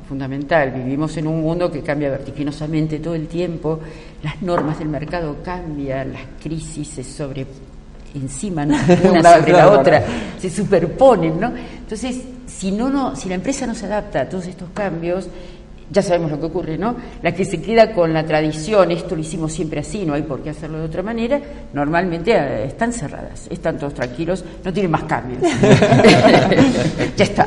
Fundamental. 0.07 0.71
Vivimos 0.71 1.15
en 1.17 1.27
un 1.27 1.41
mundo 1.41 1.71
que 1.71 1.81
cambia 1.81 2.09
vertiginosamente 2.09 2.99
todo 2.99 3.15
el 3.15 3.27
tiempo, 3.27 3.79
las 4.23 4.41
normas 4.41 4.79
del 4.79 4.89
mercado 4.89 5.37
cambian, 5.43 6.13
las 6.13 6.23
crisis 6.41 6.87
se 6.87 7.03
sobre 7.03 7.45
encima 8.13 8.63
una 9.09 9.37
sobre 9.37 9.51
la 9.51 9.69
otra, 9.69 10.03
se 10.39 10.49
superponen, 10.49 11.39
¿no? 11.39 11.51
Entonces, 11.79 12.21
si 12.47 12.71
no, 12.71 12.89
no, 12.89 13.15
si 13.15 13.27
la 13.27 13.35
empresa 13.35 13.67
no 13.67 13.75
se 13.75 13.85
adapta 13.85 14.21
a 14.21 14.29
todos 14.29 14.47
estos 14.47 14.69
cambios, 14.73 15.27
ya 15.89 16.01
sabemos 16.01 16.31
lo 16.31 16.39
que 16.39 16.45
ocurre, 16.47 16.77
¿no? 16.77 16.95
La 17.21 17.33
que 17.33 17.45
se 17.45 17.61
queda 17.61 17.93
con 17.93 18.13
la 18.13 18.25
tradición, 18.25 18.91
esto 18.91 19.15
lo 19.15 19.21
hicimos 19.21 19.53
siempre 19.53 19.81
así, 19.81 20.05
no 20.05 20.13
hay 20.13 20.23
por 20.23 20.41
qué 20.41 20.49
hacerlo 20.49 20.79
de 20.79 20.85
otra 20.85 21.03
manera, 21.03 21.39
normalmente 21.73 22.31
eh, 22.31 22.65
están 22.65 22.91
cerradas, 22.91 23.47
están 23.49 23.77
todos 23.77 23.93
tranquilos, 23.93 24.43
no 24.63 24.73
tienen 24.73 24.91
más 24.91 25.03
cambios. 25.03 25.41
ya 27.17 27.23
está. 27.23 27.45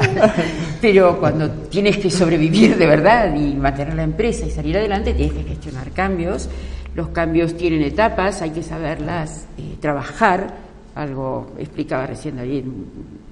Pero 0.80 1.18
cuando 1.18 1.50
tienes 1.50 1.98
que 1.98 2.10
sobrevivir 2.10 2.76
de 2.76 2.86
verdad 2.86 3.34
y 3.34 3.54
mantener 3.54 3.94
la 3.94 4.04
empresa 4.04 4.46
y 4.46 4.50
salir 4.50 4.76
adelante, 4.76 5.14
tienes 5.14 5.34
que 5.34 5.42
gestionar 5.42 5.90
cambios. 5.90 6.48
Los 6.94 7.08
cambios 7.08 7.56
tienen 7.56 7.82
etapas, 7.82 8.42
hay 8.42 8.50
que 8.50 8.62
saberlas 8.62 9.46
eh, 9.58 9.76
trabajar. 9.80 10.68
Algo 10.94 11.52
explicaba 11.58 12.06
recién 12.06 12.36
David, 12.36 12.64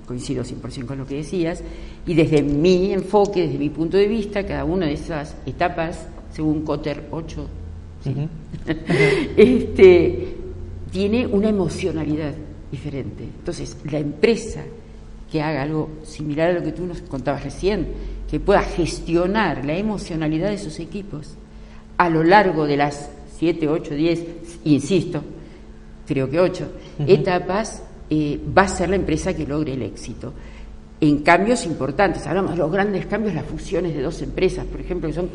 coincido 0.07 0.45
100% 0.45 0.87
con 0.87 0.99
lo 0.99 1.07
que 1.07 1.17
decías, 1.17 1.63
y 2.07 2.15
desde 2.15 2.43
mi 2.43 2.93
enfoque, 2.93 3.43
desde 3.43 3.59
mi 3.59 3.71
punto 3.71 3.97
de 3.97 4.07
vista, 4.07 4.47
cada 4.47 4.65
una 4.65 4.87
de 4.87 4.93
esas 4.93 5.37
etapas, 5.47 6.07
según 6.33 6.63
Cotter 6.63 7.09
8, 7.11 7.49
este, 9.37 10.37
tiene 10.91 11.27
una 11.27 11.49
emocionalidad 11.49 12.33
diferente. 12.71 13.25
Entonces, 13.25 13.77
la 13.91 13.99
empresa 13.99 14.63
que 15.31 15.43
haga 15.43 15.63
algo 15.63 15.91
similar 16.05 16.51
a 16.51 16.53
lo 16.55 16.63
que 16.63 16.73
tú 16.73 16.87
nos 16.87 17.01
contabas 17.03 17.45
recién, 17.45 17.89
que 18.31 18.41
pueda 18.41 18.63
gestionar 18.63 19.65
la 19.65 19.77
emocionalidad 19.77 20.51
de 20.51 20.59
sus 20.59 20.79
equipos 20.79 21.35
a 21.97 22.09
lo 22.09 22.23
largo 22.23 22.67
de 22.67 22.77
las 22.77 23.11
7, 23.39 23.69
8, 23.69 23.95
10, 23.95 24.25
insisto, 24.65 25.23
creo 26.07 26.31
que 26.31 26.41
8 26.41 26.73
etapas, 27.07 27.83
eh, 28.09 28.41
va 28.57 28.63
a 28.63 28.69
ser 28.69 28.89
la 28.89 28.97
empresa 28.97 29.35
que 29.35 29.47
logre 29.47 29.75
el 29.75 29.83
éxito. 29.83 30.33
En 30.99 31.19
cambios 31.19 31.67
importantes, 31.67 32.27
hablamos 32.27 32.53
de 32.53 32.57
los 32.57 32.73
grandes 32.73 33.05
cambios, 33.05 33.35
las 33.35 33.45
fusiones 33.45 33.95
de 33.95 34.01
dos 34.01 34.23
empresas, 34.23 34.65
por 34.65 34.81
ejemplo, 34.81 35.09
que 35.09 35.15
son 35.15 35.29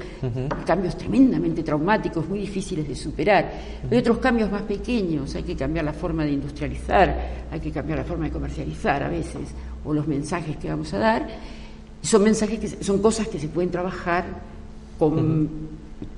cambios 0.65 0.97
tremendamente 0.97 1.61
traumáticos, 1.61 2.27
muy 2.27 2.39
difíciles 2.39 2.87
de 2.87 2.95
superar. 2.95 3.51
Hay 3.91 3.97
otros 3.99 4.17
cambios 4.17 4.51
más 4.51 4.63
pequeños, 4.63 5.35
hay 5.35 5.43
que 5.43 5.55
cambiar 5.55 5.85
la 5.85 5.93
forma 5.93 6.25
de 6.25 6.31
industrializar, 6.31 7.45
hay 7.51 7.59
que 7.59 7.71
cambiar 7.71 7.99
la 7.99 8.05
forma 8.05 8.25
de 8.25 8.31
comercializar 8.31 9.03
a 9.03 9.09
veces, 9.09 9.49
o 9.85 9.93
los 9.93 10.07
mensajes 10.07 10.57
que 10.57 10.67
vamos 10.67 10.91
a 10.95 10.97
dar. 10.97 11.27
Son 12.01 12.23
mensajes 12.23 12.59
que 12.59 12.83
son 12.83 12.99
cosas 12.99 13.27
que 13.27 13.37
se 13.37 13.47
pueden 13.47 13.69
trabajar 13.69 14.25
con 14.97 15.49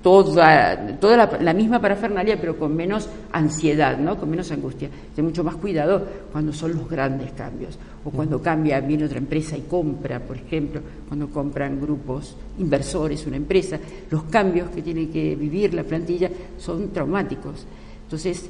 toda, 0.02 0.98
toda 1.00 1.40
la, 1.40 1.54
misma 1.54 1.80
parafernalia, 1.80 2.40
pero 2.40 2.58
con 2.58 2.76
menos 2.76 3.10
ansiedad, 3.32 3.98
¿no? 3.98 4.18
con 4.18 4.30
menos 4.30 4.52
angustia. 4.52 4.90
Ten 5.16 5.26
mucho 5.26 5.44
más 5.44 5.56
cuidado 5.56 6.06
cuando 6.32 6.54
son 6.54 6.74
los 6.74 6.90
grandes 6.90 7.32
cambios, 7.32 7.78
o 8.04 8.10
cuando 8.10 8.42
cambia, 8.42 8.80
viene 8.80 9.06
otra 9.06 9.18
empresa 9.18 9.58
y 9.58 9.62
compra, 9.62 10.20
por 10.20 10.38
ejemplo, 10.38 10.82
cuando 11.08 11.30
compran 11.30 11.80
grupos 11.80 12.36
inversores, 12.60 13.26
una 13.28 13.38
empresa, 13.38 13.80
los 14.10 14.24
cambios 14.24 14.70
que 14.70 14.82
tiene 14.82 15.10
que 15.10 15.36
vivir 15.36 15.74
la 15.74 15.84
plantilla 15.84 16.30
son 16.58 16.90
traumáticos. 16.90 17.66
Entonces, 18.04 18.50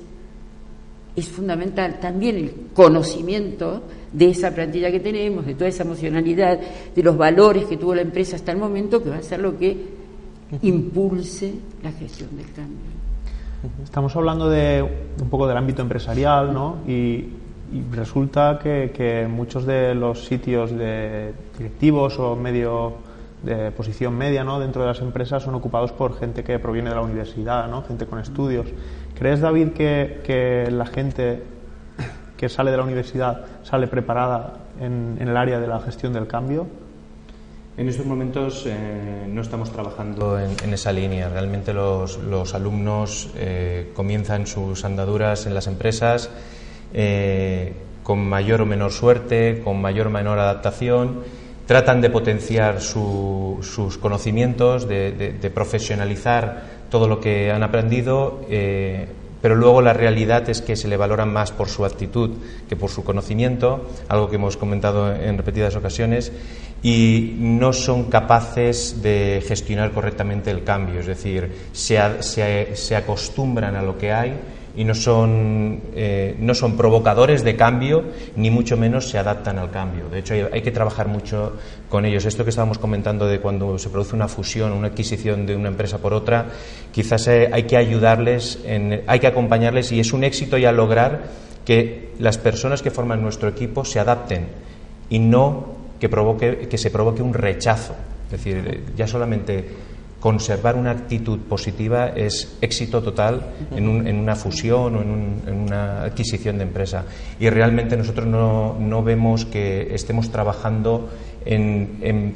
es 1.16 1.30
fundamental 1.30 2.00
también 2.00 2.38
el 2.38 2.54
conocimiento 2.74 3.84
de 4.12 4.30
esa 4.30 4.52
plantilla 4.54 4.92
que 4.92 5.00
tenemos, 5.00 5.46
de 5.46 5.54
toda 5.54 5.68
esa 5.68 5.84
emocionalidad, 5.84 6.60
de 6.96 7.04
los 7.04 7.16
valores 7.16 7.66
que 7.66 7.78
tuvo 7.78 7.94
la 7.94 8.02
empresa 8.02 8.36
hasta 8.36 8.52
el 8.52 8.58
momento, 8.58 9.04
que 9.04 9.10
va 9.10 9.18
a 9.18 9.24
ser 9.24 9.40
lo 9.40 9.58
que 9.58 10.03
impulse 10.62 11.56
la 11.82 11.92
gestión 11.92 12.36
del 12.38 12.52
cambio. 12.54 13.04
Estamos 13.84 14.14
hablando 14.16 14.50
de 14.50 14.84
un 15.22 15.30
poco 15.30 15.48
del 15.48 15.56
ámbito 15.56 15.82
empresarial, 15.82 16.54
¿no? 16.54 16.78
Y, 16.88 17.30
resulta 17.92 18.60
que, 18.60 19.28
muchos 19.28 19.66
de 19.66 19.96
los 19.96 20.26
sitios 20.26 20.72
de 20.72 21.34
directivos 21.58 22.20
o 22.20 22.36
medio 22.36 22.94
de 23.42 23.72
posición 23.72 24.16
media, 24.16 24.44
¿no? 24.44 24.60
Dentro 24.60 24.82
de 24.84 24.90
las 24.90 25.00
empresas 25.02 25.42
son 25.42 25.56
ocupados 25.56 25.92
por 25.92 26.16
gente 26.18 26.44
que 26.44 26.60
proviene 26.60 26.90
de 26.90 26.96
la 26.96 27.02
universidad, 27.02 27.68
¿no? 27.68 27.82
Gente 27.84 28.06
con 28.06 28.20
estudios. 28.20 28.68
¿Crees, 29.18 29.42
David, 29.42 29.70
que, 29.70 30.68
la 30.72 30.86
gente 30.86 31.44
que 32.38 32.48
sale 32.48 32.70
de 32.70 32.78
la 32.78 32.84
universidad 32.84 33.46
sale 33.64 33.88
preparada 33.88 34.54
en 34.80 35.18
el 35.20 35.36
área 35.36 35.60
de 35.60 35.68
la 35.68 35.80
gestión 35.80 36.14
del 36.14 36.28
cambio? 36.28 36.68
En 37.76 37.90
estos 37.90 38.06
momentos 38.06 38.66
eh, 38.68 39.26
no 39.28 39.42
estamos 39.42 39.72
trabajando 39.72 40.40
en, 40.40 40.74
esa 40.74 40.92
línea. 40.92 41.28
Realmente 41.28 41.74
los, 41.74 42.54
alumnos 42.54 43.32
eh, 43.36 43.90
comienzan 43.96 44.46
sus 44.46 44.86
andaduras 44.86 45.48
en 45.48 45.56
las 45.56 45.66
empresas 45.66 46.30
eh, 46.94 47.74
con 48.04 48.20
mayor 48.20 48.62
o 48.62 48.68
menor 48.68 48.92
suerte, 48.92 49.62
con 49.64 49.82
mayor 49.82 50.08
o 50.08 50.10
menor 50.12 50.38
adaptación. 50.38 51.22
Tratan 51.66 52.00
de 52.00 52.12
potenciar 52.12 52.80
sus 52.80 53.98
conocimientos, 53.98 54.88
de, 54.88 55.52
profesionalizar 55.52 56.84
todo 56.92 57.08
lo 57.08 57.20
que 57.20 57.52
han 57.52 57.64
aprendido 57.64 58.42
pero 59.44 59.58
luego 59.58 59.82
la 59.82 59.92
realidad 59.92 60.50
es 60.50 60.62
que 60.62 60.78
se 60.78 60.88
le 60.88 60.96
valoran 60.96 61.34
más 61.34 61.52
por 61.52 61.68
su 61.68 61.84
actitud 61.84 62.30
que 62.70 62.78
por 62.78 62.90
su 62.90 63.04
conocimiento, 63.04 63.90
algo 64.08 64.30
que 64.30 64.38
hemos 64.38 64.56
comentado 64.56 65.14
en 65.14 65.38
repetidas 65.38 65.76
ocasiones, 65.76 66.32
y 66.82 67.36
no 67.40 67.74
son 67.74 68.06
capaces 68.06 69.04
de 69.04 69.44
gestionar 69.46 69.92
correctamente 69.92 70.50
el 70.50 70.64
cambio, 70.64 71.02
es 71.02 71.08
decir, 71.08 71.52
se, 71.74 72.96
acostumbran 72.96 73.76
a 73.76 73.82
lo 73.82 73.98
que 73.98 74.14
hay 74.14 74.34
y 74.76 74.84
no 74.84 74.96
son, 74.96 75.82
eh, 75.96 76.36
no 76.40 76.54
son 76.56 76.76
provocadores 76.76 77.44
de 77.44 77.56
cambio, 77.56 78.04
ni 78.36 78.50
mucho 78.50 78.76
menos 78.76 79.10
se 79.10 79.18
adaptan 79.18 79.60
al 79.60 79.70
cambio. 79.70 80.10
De 80.10 80.20
hecho, 80.20 80.34
hay, 80.52 80.62
que 80.62 80.72
trabajar 80.72 81.08
mucho 81.08 81.54
con 81.90 82.06
ellos. 82.06 82.26
Esto 82.26 82.44
que 82.44 82.50
estábamos 82.50 82.80
comentando 82.80 83.28
de 83.28 83.40
cuando 83.40 83.78
se 83.78 83.90
produce 83.90 84.16
una 84.16 84.28
fusión, 84.28 84.72
una 84.72 84.88
adquisición 84.88 85.46
de 85.46 85.56
una 85.56 85.70
empresa 85.70 86.00
por 86.00 86.14
otra, 86.14 86.48
quizás 86.92 87.28
eh, 87.28 87.50
hay 87.52 87.64
que 87.64 87.78
ayudarles, 87.78 88.60
hay 89.08 89.20
que 89.20 89.28
acompañarles 89.28 89.92
y 89.92 90.00
es 90.00 90.12
un 90.14 90.24
éxito 90.24 90.58
ya 90.58 90.72
lograr 90.72 91.24
que 91.66 92.12
las 92.20 92.38
personas 92.38 92.82
que 92.82 92.92
forman 92.92 93.22
nuestro 93.22 93.50
equipo 93.50 93.86
se 93.86 94.00
adapten 94.00 94.48
y 95.10 95.20
no 95.20 95.74
que, 96.00 96.10
provoque, 96.10 96.68
que 96.70 96.78
se 96.78 96.90
provoque 96.90 97.22
un 97.22 97.34
rechazo. 97.34 97.96
Es 98.26 98.32
decir, 98.32 98.64
eh, 98.68 98.82
ya 98.96 99.08
solamente 99.08 99.66
conservar 100.24 100.78
una 100.78 100.92
actitud 100.92 101.38
positiva 101.38 102.08
es 102.08 102.56
éxito 102.62 103.04
total 103.04 103.42
en, 103.76 103.90
una 103.90 104.38
fusión 104.38 104.96
o 104.96 105.02
en, 105.02 105.54
una 105.54 106.04
adquisición 106.04 106.58
de 106.60 106.64
empresa. 106.64 107.04
Y 107.42 107.50
realmente 107.50 107.98
nosotros 107.98 108.26
no, 108.26 109.04
vemos 109.04 109.44
que 109.44 109.94
estemos 109.94 110.32
trabajando 110.32 111.10
en, 111.44 112.36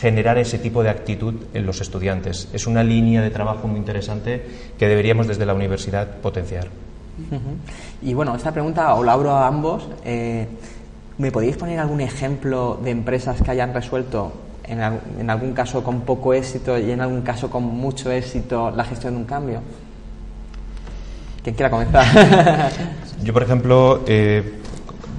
generar 0.00 0.36
ese 0.38 0.58
tipo 0.58 0.82
de 0.82 0.90
actitud 0.90 1.34
en 1.54 1.64
los 1.64 1.80
estudiantes. 1.80 2.48
Es 2.52 2.66
una 2.66 2.82
línea 2.82 3.22
de 3.22 3.30
trabajo 3.30 3.68
muy 3.68 3.78
interesante 3.78 4.44
que 4.76 4.88
deberíamos 4.88 5.28
desde 5.28 5.46
la 5.46 5.54
universidad 5.54 6.16
potenciar. 6.16 6.66
Y 8.02 8.14
bueno, 8.14 8.34
esta 8.34 8.50
pregunta 8.50 8.92
os 8.94 9.06
la 9.06 9.12
abro 9.12 9.30
a 9.30 9.46
ambos. 9.46 9.88
Eh, 10.04 10.48
¿Me 11.18 11.30
podéis 11.30 11.56
poner 11.56 11.78
algún 11.78 12.00
ejemplo 12.00 12.80
de 12.82 12.90
empresas 12.90 13.40
que 13.40 13.50
hayan 13.52 13.72
resuelto 13.72 14.47
en, 14.68 15.30
algún 15.30 15.52
caso 15.52 15.82
con 15.82 16.02
poco 16.02 16.34
éxito 16.34 16.78
y 16.78 16.90
en 16.90 17.00
algún 17.00 17.22
caso 17.22 17.50
con 17.50 17.64
mucho 17.64 18.10
éxito 18.10 18.70
la 18.70 18.84
gestión 18.84 19.14
de 19.14 19.20
un 19.20 19.24
cambio? 19.24 19.60
¿Quién 21.42 21.54
quiera 21.54 21.70
comenzar? 21.70 22.04
Yo, 23.22 23.32
por 23.32 23.42
ejemplo, 23.42 24.04
eh, 24.06 24.60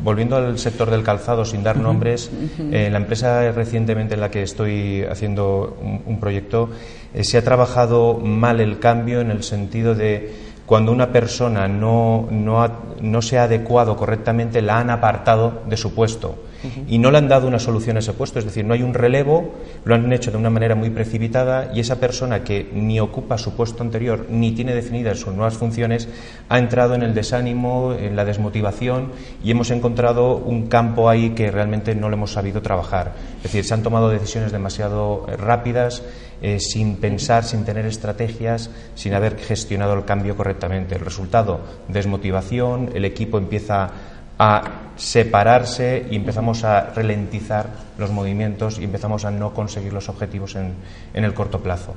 volviendo 0.03 0.35
al 0.35 0.59
sector 0.59 0.89
del 0.91 1.03
calzado, 1.03 1.45
sin 1.45 1.63
dar 1.63 1.77
nombres, 1.77 2.29
eh, 2.71 2.89
la 2.91 2.99
empresa 2.99 3.51
recientemente 3.51 4.13
en 4.13 4.21
la 4.21 4.29
que 4.29 4.43
estoy 4.43 5.03
haciendo 5.03 5.77
un, 6.05 6.19
proyecto, 6.19 6.69
eh, 7.13 7.23
se 7.23 7.37
ha 7.37 7.43
trabajado 7.43 8.15
mal 8.15 8.59
el 8.59 8.79
cambio 8.79 9.21
en 9.21 9.31
el 9.31 9.43
sentido 9.43 9.95
de 9.95 10.49
cuando 10.65 10.91
una 10.91 11.11
persona 11.11 11.67
no, 11.67 12.27
no, 12.29 12.69
no 13.01 13.21
se 13.23 13.39
ha 13.39 13.43
adecuado 13.43 13.95
correctamente, 13.95 14.61
la 14.61 14.79
han 14.79 14.91
apartado 14.91 15.63
de 15.67 15.77
su 15.77 15.95
puesto 15.95 16.48
y 16.87 16.97
no 16.97 17.11
le 17.11 17.17
han 17.17 17.27
dado 17.27 17.47
una 17.47 17.59
solución 17.59 17.95
a 17.97 17.99
ese 17.99 18.13
puesto, 18.13 18.39
es 18.39 18.45
decir, 18.45 18.65
no 18.65 18.73
hay 18.73 18.83
un 18.83 18.93
relevo, 18.93 19.53
lo 19.83 19.95
han 19.95 20.11
hecho 20.11 20.31
de 20.31 20.37
una 20.37 20.49
manera 20.49 20.75
muy 20.75 20.89
precipitada 20.89 21.71
y 21.73 21.79
esa 21.79 21.99
persona 21.99 22.43
que 22.43 22.69
ni 22.73 22.99
ocupa 22.99 23.37
su 23.37 23.55
puesto 23.55 23.83
anterior 23.83 24.27
ni 24.29 24.51
tiene 24.51 24.73
definidas 24.73 25.19
sus 25.19 25.33
nuevas 25.33 25.55
funciones 25.55 26.07
ha 26.49 26.57
entrado 26.57 26.95
en 26.95 27.03
el 27.03 27.13
desánimo, 27.13 27.93
en 27.93 28.15
la 28.15 28.25
desmotivación 28.25 29.11
y 29.43 29.51
hemos 29.51 29.71
encontrado 29.71 30.37
un 30.37 30.67
campo 30.67 31.09
ahí 31.09 31.31
que 31.31 31.51
realmente 31.51 31.95
no 31.95 32.09
lo 32.09 32.15
hemos 32.15 32.33
sabido 32.33 32.61
trabajar. 32.61 33.13
Es 33.37 33.43
decir, 33.43 33.63
se 33.63 33.73
han 33.73 33.83
tomado 33.83 34.09
decisiones 34.09 34.51
demasiado 34.51 35.25
eh, 35.27 35.37
rápidas, 35.37 36.03
eh, 36.41 36.59
sin 36.59 36.95
pensar, 36.97 37.43
sin 37.43 37.65
tener 37.65 37.85
estrategias, 37.85 38.69
sin 38.95 39.13
haber 39.13 39.37
gestionado 39.37 39.93
el 39.93 40.05
cambio 40.05 40.35
correctamente. 40.37 40.95
El 40.95 41.01
resultado, 41.01 41.59
desmotivación, 41.87 42.91
el 42.93 43.05
equipo 43.05 43.37
empieza 43.37 43.91
a 44.39 44.63
separarse 44.95 46.07
y 46.09 46.15
empezamos 46.15 46.63
a 46.63 46.91
ralentizar 46.95 47.67
los 47.97 48.11
movimientos 48.11 48.79
y 48.79 48.85
empezamos 48.85 49.25
a 49.25 49.31
no 49.31 49.53
conseguir 49.53 49.93
los 49.93 50.09
objetivos 50.09 50.55
en, 50.55 50.73
en 51.13 51.23
el 51.23 51.33
corto 51.33 51.59
plazo. 51.59 51.93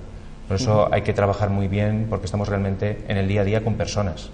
Por 0.48 0.56
eso 0.56 0.88
hay 0.92 1.02
que 1.02 1.12
trabajar 1.12 1.50
muy 1.50 1.68
bien 1.68 2.06
porque 2.10 2.26
estamos 2.26 2.48
realmente 2.48 3.04
en 3.08 3.16
el 3.16 3.28
día 3.28 3.42
a 3.42 3.44
día 3.44 3.64
con 3.64 3.74
personas. 3.74 4.28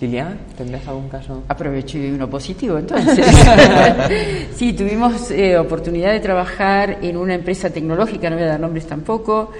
Liliana, 0.00 0.36
¿tendrías 0.56 0.86
algún 0.88 1.08
caso? 1.08 1.42
Aprovecho 1.48 1.98
y 1.98 2.10
uno 2.10 2.28
positivo, 2.28 2.78
entonces. 2.78 3.26
sí, 4.54 4.72
tuvimos 4.74 5.30
eh, 5.30 5.56
oportunidad 5.58 6.12
de 6.12 6.20
trabajar 6.20 6.98
en 7.02 7.16
una 7.16 7.34
empresa 7.34 7.70
tecnológica, 7.70 8.28
no 8.28 8.36
voy 8.36 8.44
a 8.44 8.48
dar 8.48 8.60
nombres 8.60 8.86
tampoco, 8.86 9.52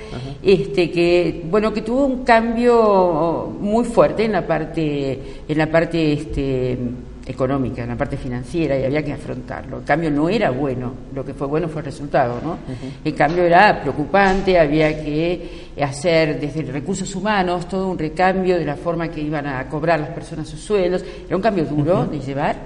este 0.43 0.91
que 0.91 1.43
bueno 1.51 1.73
que 1.73 1.83
tuvo 1.83 2.05
un 2.05 2.25
cambio 2.25 3.55
muy 3.59 3.85
fuerte 3.85 4.25
en 4.25 4.33
la 4.33 4.47
parte 4.47 5.43
en 5.49 5.59
la 5.59 5.67
parte 5.71 6.13
este 6.13 6.79
económica, 7.27 7.83
en 7.83 7.89
la 7.89 7.97
parte 7.97 8.17
financiera 8.17 8.79
y 8.79 8.85
había 8.85 9.03
que 9.03 9.13
afrontarlo. 9.13 9.79
El 9.79 9.85
cambio 9.85 10.11
no 10.11 10.29
era 10.29 10.51
bueno, 10.51 10.95
lo 11.15 11.25
que 11.25 11.35
fue 11.35 11.47
bueno 11.47 11.69
fue 11.69 11.81
el 11.81 11.87
resultado, 11.87 12.41
¿no? 12.43 12.59
El 13.05 13.15
cambio 13.15 13.45
era 13.45 13.81
preocupante, 13.81 14.59
había 14.59 15.03
que 15.03 15.75
hacer 15.83 16.39
desde 16.41 16.63
recursos 16.71 17.15
humanos 17.15 17.69
todo 17.69 17.89
un 17.89 17.99
recambio 17.99 18.57
de 18.57 18.65
la 18.65 18.77
forma 18.77 19.09
que 19.09 19.21
iban 19.21 19.47
a 19.47 19.69
cobrar 19.69 19.99
las 19.99 20.11
personas 20.11 20.49
sus 20.49 20.61
sueldos, 20.61 21.05
era 21.27 21.37
un 21.37 21.43
cambio 21.43 21.65
duro 21.65 22.07
de 22.07 22.21
llevar 22.21 22.57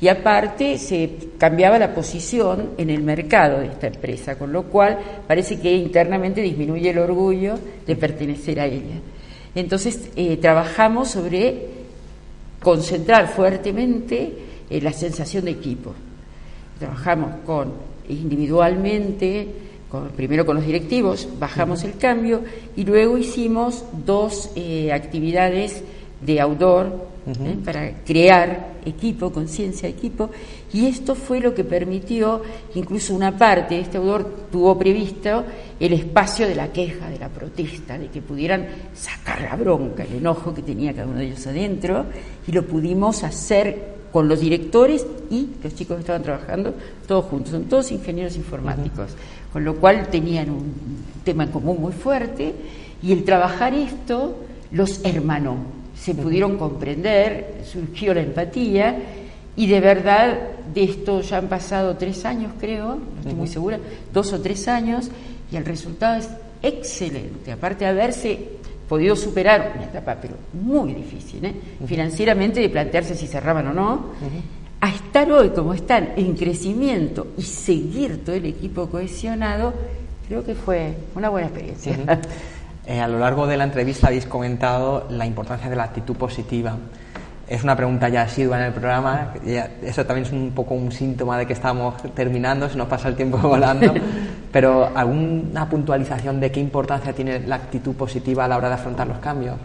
y 0.00 0.08
aparte 0.08 0.78
se 0.78 1.10
cambiaba 1.38 1.78
la 1.78 1.94
posición 1.94 2.70
en 2.76 2.90
el 2.90 3.02
mercado 3.02 3.60
de 3.60 3.66
esta 3.66 3.86
empresa, 3.86 4.36
con 4.36 4.52
lo 4.52 4.64
cual 4.64 4.98
parece 5.26 5.58
que 5.58 5.72
internamente 5.72 6.40
disminuye 6.42 6.90
el 6.90 6.98
orgullo 6.98 7.54
de 7.86 7.96
pertenecer 7.96 8.60
a 8.60 8.66
ella. 8.66 9.00
Entonces 9.54 10.10
eh, 10.16 10.36
trabajamos 10.36 11.08
sobre 11.08 11.75
concentrar 12.66 13.28
fuertemente 13.28 14.32
eh, 14.68 14.80
la 14.80 14.92
sensación 14.92 15.44
de 15.44 15.52
equipo. 15.52 15.94
Trabajamos 16.80 17.36
con 17.46 17.72
individualmente, 18.08 19.46
primero 20.16 20.44
con 20.44 20.56
los 20.56 20.66
directivos, 20.66 21.28
bajamos 21.38 21.84
el 21.84 21.96
cambio 21.96 22.42
y 22.74 22.82
luego 22.82 23.18
hicimos 23.18 23.84
dos 24.04 24.50
eh, 24.56 24.90
actividades 24.92 25.84
de 26.20 26.40
outdoor 26.40 27.06
¿eh? 27.28 27.56
para 27.64 28.02
crear 28.04 28.74
equipo, 28.84 29.30
conciencia, 29.30 29.88
equipo, 29.88 30.30
y 30.72 30.86
esto 30.86 31.14
fue 31.14 31.40
lo 31.40 31.54
que 31.54 31.64
permitió, 31.64 32.42
incluso 32.74 33.14
una 33.14 33.36
parte, 33.36 33.78
este 33.78 33.98
autor 33.98 34.48
tuvo 34.50 34.76
previsto 34.78 35.44
el 35.78 35.92
espacio 35.92 36.48
de 36.48 36.54
la 36.54 36.72
queja, 36.72 37.08
de 37.08 37.18
la 37.18 37.28
protesta, 37.28 37.96
de 37.98 38.08
que 38.08 38.20
pudieran 38.20 38.66
sacar 38.94 39.42
la 39.42 39.56
bronca, 39.56 40.02
el 40.04 40.16
enojo 40.16 40.52
que 40.52 40.62
tenía 40.62 40.92
cada 40.92 41.06
uno 41.06 41.18
de 41.18 41.26
ellos 41.26 41.46
adentro, 41.46 42.06
y 42.46 42.52
lo 42.52 42.66
pudimos 42.66 43.22
hacer 43.22 43.96
con 44.12 44.28
los 44.28 44.40
directores 44.40 45.06
y 45.30 45.48
los 45.62 45.74
chicos 45.74 45.96
que 45.96 46.00
estaban 46.00 46.22
trabajando, 46.22 46.74
todos 47.06 47.26
juntos, 47.26 47.50
son 47.52 47.64
todos 47.64 47.92
ingenieros 47.92 48.36
informáticos, 48.36 49.10
con 49.52 49.64
lo 49.64 49.76
cual 49.76 50.08
tenían 50.08 50.50
un 50.50 50.72
tema 51.24 51.44
en 51.44 51.50
común 51.50 51.80
muy 51.80 51.92
fuerte, 51.92 52.54
y 53.02 53.12
el 53.12 53.24
trabajar 53.24 53.74
esto 53.74 54.36
los 54.72 55.04
hermanó, 55.04 55.56
se 55.96 56.14
pudieron 56.14 56.56
comprender, 56.56 57.62
surgió 57.64 58.14
la 58.14 58.22
empatía, 58.22 58.98
y 59.56 59.66
de 59.66 59.80
verdad, 59.80 60.38
de 60.72 60.84
esto 60.84 61.22
ya 61.22 61.38
han 61.38 61.48
pasado 61.48 61.96
tres 61.96 62.24
años, 62.26 62.52
creo, 62.60 62.96
no 62.96 63.18
estoy 63.18 63.34
muy 63.34 63.48
segura, 63.48 63.78
dos 64.12 64.32
o 64.34 64.40
tres 64.40 64.68
años, 64.68 65.10
y 65.50 65.56
el 65.56 65.64
resultado 65.64 66.16
es 66.16 66.28
excelente. 66.62 67.52
Aparte 67.52 67.84
de 67.84 67.90
haberse 67.90 68.38
podido 68.86 69.16
superar 69.16 69.72
una 69.76 69.86
etapa, 69.86 70.16
pero 70.20 70.34
muy 70.52 70.92
difícil, 70.92 71.44
¿eh? 71.44 71.54
financieramente, 71.86 72.60
de 72.60 72.68
plantearse 72.68 73.14
si 73.14 73.26
cerraban 73.26 73.68
o 73.68 73.72
no, 73.72 74.06
a 74.80 74.90
estar 74.90 75.30
hoy 75.32 75.50
como 75.50 75.72
están 75.72 76.10
en 76.16 76.36
crecimiento 76.36 77.28
y 77.38 77.42
seguir 77.42 78.24
todo 78.24 78.36
el 78.36 78.44
equipo 78.44 78.88
cohesionado, 78.88 79.72
creo 80.28 80.44
que 80.44 80.54
fue 80.54 80.94
una 81.14 81.30
buena 81.30 81.48
experiencia. 81.48 81.96
Eh, 82.88 83.00
a 83.00 83.08
lo 83.08 83.18
largo 83.18 83.48
de 83.48 83.56
la 83.56 83.64
entrevista 83.64 84.06
habéis 84.06 84.26
comentado 84.26 85.08
la 85.10 85.26
importancia 85.26 85.68
de 85.68 85.74
la 85.74 85.82
actitud 85.82 86.14
positiva 86.14 86.76
es 87.48 87.62
una 87.62 87.76
pregunta 87.76 88.08
ya 88.08 88.22
asidua 88.22 88.58
en 88.58 88.64
el 88.66 88.72
programa. 88.72 89.34
eso 89.82 90.04
también 90.04 90.26
es 90.26 90.32
un 90.32 90.50
poco 90.52 90.74
un 90.74 90.90
síntoma 90.90 91.38
de 91.38 91.46
que 91.46 91.52
estamos 91.52 91.94
terminando, 92.14 92.68
se 92.68 92.76
nos 92.76 92.88
pasa 92.88 93.08
el 93.08 93.14
tiempo 93.14 93.38
volando. 93.42 93.94
Pero 94.52 94.90
¿alguna 94.94 95.68
puntualización 95.68 96.40
de 96.40 96.50
qué 96.50 96.60
importancia 96.60 97.12
tiene 97.12 97.40
la 97.40 97.56
actitud 97.56 97.94
positiva 97.94 98.44
a 98.44 98.48
la 98.48 98.56
hora 98.56 98.68
de 98.68 98.74
afrontar 98.74 99.06
los 99.06 99.18
cambios? 99.18 99.56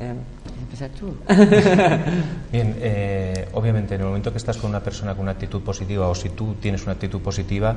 Eh. 0.00 0.14
Empezar 0.58 0.90
tú. 0.90 1.14
Bien, 2.52 2.76
eh, 2.80 3.48
obviamente 3.52 3.94
en 3.94 4.00
el 4.00 4.06
momento 4.08 4.32
que 4.32 4.38
estás 4.38 4.56
con 4.56 4.70
una 4.70 4.80
persona 4.80 5.14
con 5.14 5.22
una 5.22 5.32
actitud 5.32 5.62
positiva 5.62 6.08
o 6.08 6.14
si 6.14 6.30
tú 6.30 6.54
tienes 6.54 6.82
una 6.82 6.92
actitud 6.92 7.20
positiva, 7.20 7.76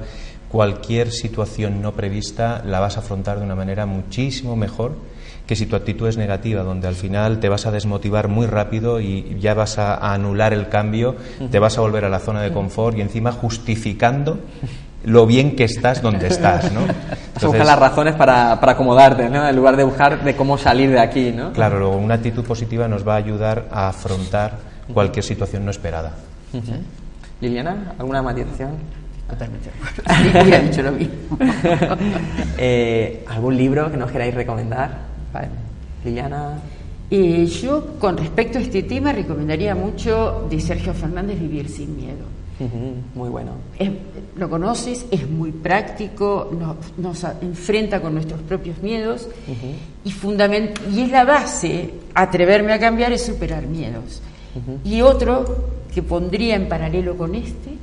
cualquier 0.49 1.11
situación 1.11 1.81
no 1.81 1.93
prevista 1.93 2.63
la 2.65 2.79
vas 2.79 2.97
a 2.97 3.01
afrontar 3.01 3.37
de 3.39 3.45
una 3.45 3.55
manera 3.55 3.85
muchísimo 3.85 4.55
mejor 4.55 4.95
que 5.49 5.55
si 5.55 5.65
tu 5.65 5.75
actitud 5.75 6.07
es 6.07 6.15
negativa, 6.15 6.61
donde 6.61 6.87
al 6.87 6.93
final 6.93 7.39
te 7.39 7.49
vas 7.49 7.65
a 7.65 7.71
desmotivar 7.71 8.27
muy 8.27 8.45
rápido 8.45 9.01
y 9.01 9.35
ya 9.39 9.55
vas 9.55 9.79
a, 9.79 10.13
anular 10.13 10.53
el 10.53 10.69
cambio, 10.69 11.15
te 11.49 11.57
vas 11.57 11.75
a 11.79 11.81
volver 11.81 12.05
a 12.05 12.09
la 12.09 12.19
zona 12.19 12.43
de 12.43 12.53
confort 12.53 12.95
y 12.95 13.01
encima 13.01 13.31
justificando 13.31 14.37
lo 15.05 15.25
bien 15.25 15.55
que 15.55 15.63
estás 15.63 16.03
donde 16.03 16.27
estás, 16.27 16.71
¿no? 16.71 16.81
Entonces, 17.33 17.65
las 17.65 17.79
razones 17.79 18.13
para, 18.13 18.59
para, 18.59 18.73
acomodarte, 18.73 19.27
¿no? 19.27 19.49
En 19.49 19.55
lugar 19.55 19.75
de 19.75 19.85
buscar 19.85 20.23
de 20.23 20.35
cómo 20.35 20.55
salir 20.55 20.91
de 20.91 20.99
aquí, 20.99 21.31
¿no? 21.31 21.51
Claro, 21.51 21.79
luego 21.79 21.97
una 21.97 22.13
actitud 22.13 22.45
positiva 22.45 22.87
nos 22.87 23.07
va 23.07 23.15
a 23.15 23.17
ayudar 23.17 23.69
a 23.71 23.87
afrontar 23.87 24.59
cualquier 24.93 25.25
situación 25.25 25.65
no 25.65 25.71
esperada. 25.71 26.11
Liliana, 27.41 27.95
¿alguna 27.97 28.21
matización? 28.21 28.73
Totalmente. 29.27 29.71
Sí, 30.07 30.29
hubiera 30.29 30.59
dicho 30.59 30.83
lo 30.83 30.91
mismo. 30.91 31.39
eh, 32.59 33.25
¿Algún 33.27 33.57
libro 33.57 33.89
que 33.89 33.97
nos 33.97 34.11
queráis 34.11 34.35
recomendar? 34.35 35.08
Liliana. 36.03 36.59
Eh, 37.11 37.45
yo, 37.47 37.97
con 37.99 38.17
respecto 38.17 38.59
a 38.59 38.61
este 38.61 38.83
tema, 38.83 39.11
recomendaría 39.11 39.73
mucho 39.73 40.47
de 40.49 40.59
Sergio 40.59 40.93
Fernández 40.93 41.39
Vivir 41.39 41.67
sin 41.67 41.95
miedo. 41.95 42.25
muy 43.15 43.29
bueno. 43.29 43.53
lo 44.35 44.49
conoces, 44.49 45.05
es 45.09 45.27
muy 45.27 45.51
práctico, 45.51 46.51
nos, 46.97 47.23
enfrenta 47.41 48.01
con 48.01 48.13
nuestros 48.13 48.41
propios 48.41 48.81
miedos 48.83 49.27
y, 50.03 50.09
y 50.09 51.01
es 51.01 51.11
la 51.11 51.23
base, 51.23 51.89
atreverme 52.13 52.73
a 52.73 52.79
cambiar 52.79 53.11
es 53.11 53.25
superar 53.25 53.65
miedos. 53.65 54.21
Y 54.83 55.01
otro 55.01 55.69
que 55.93 56.03
pondría 56.03 56.55
en 56.55 56.67
paralelo 56.67 57.17
con 57.17 57.33
este 57.33 57.78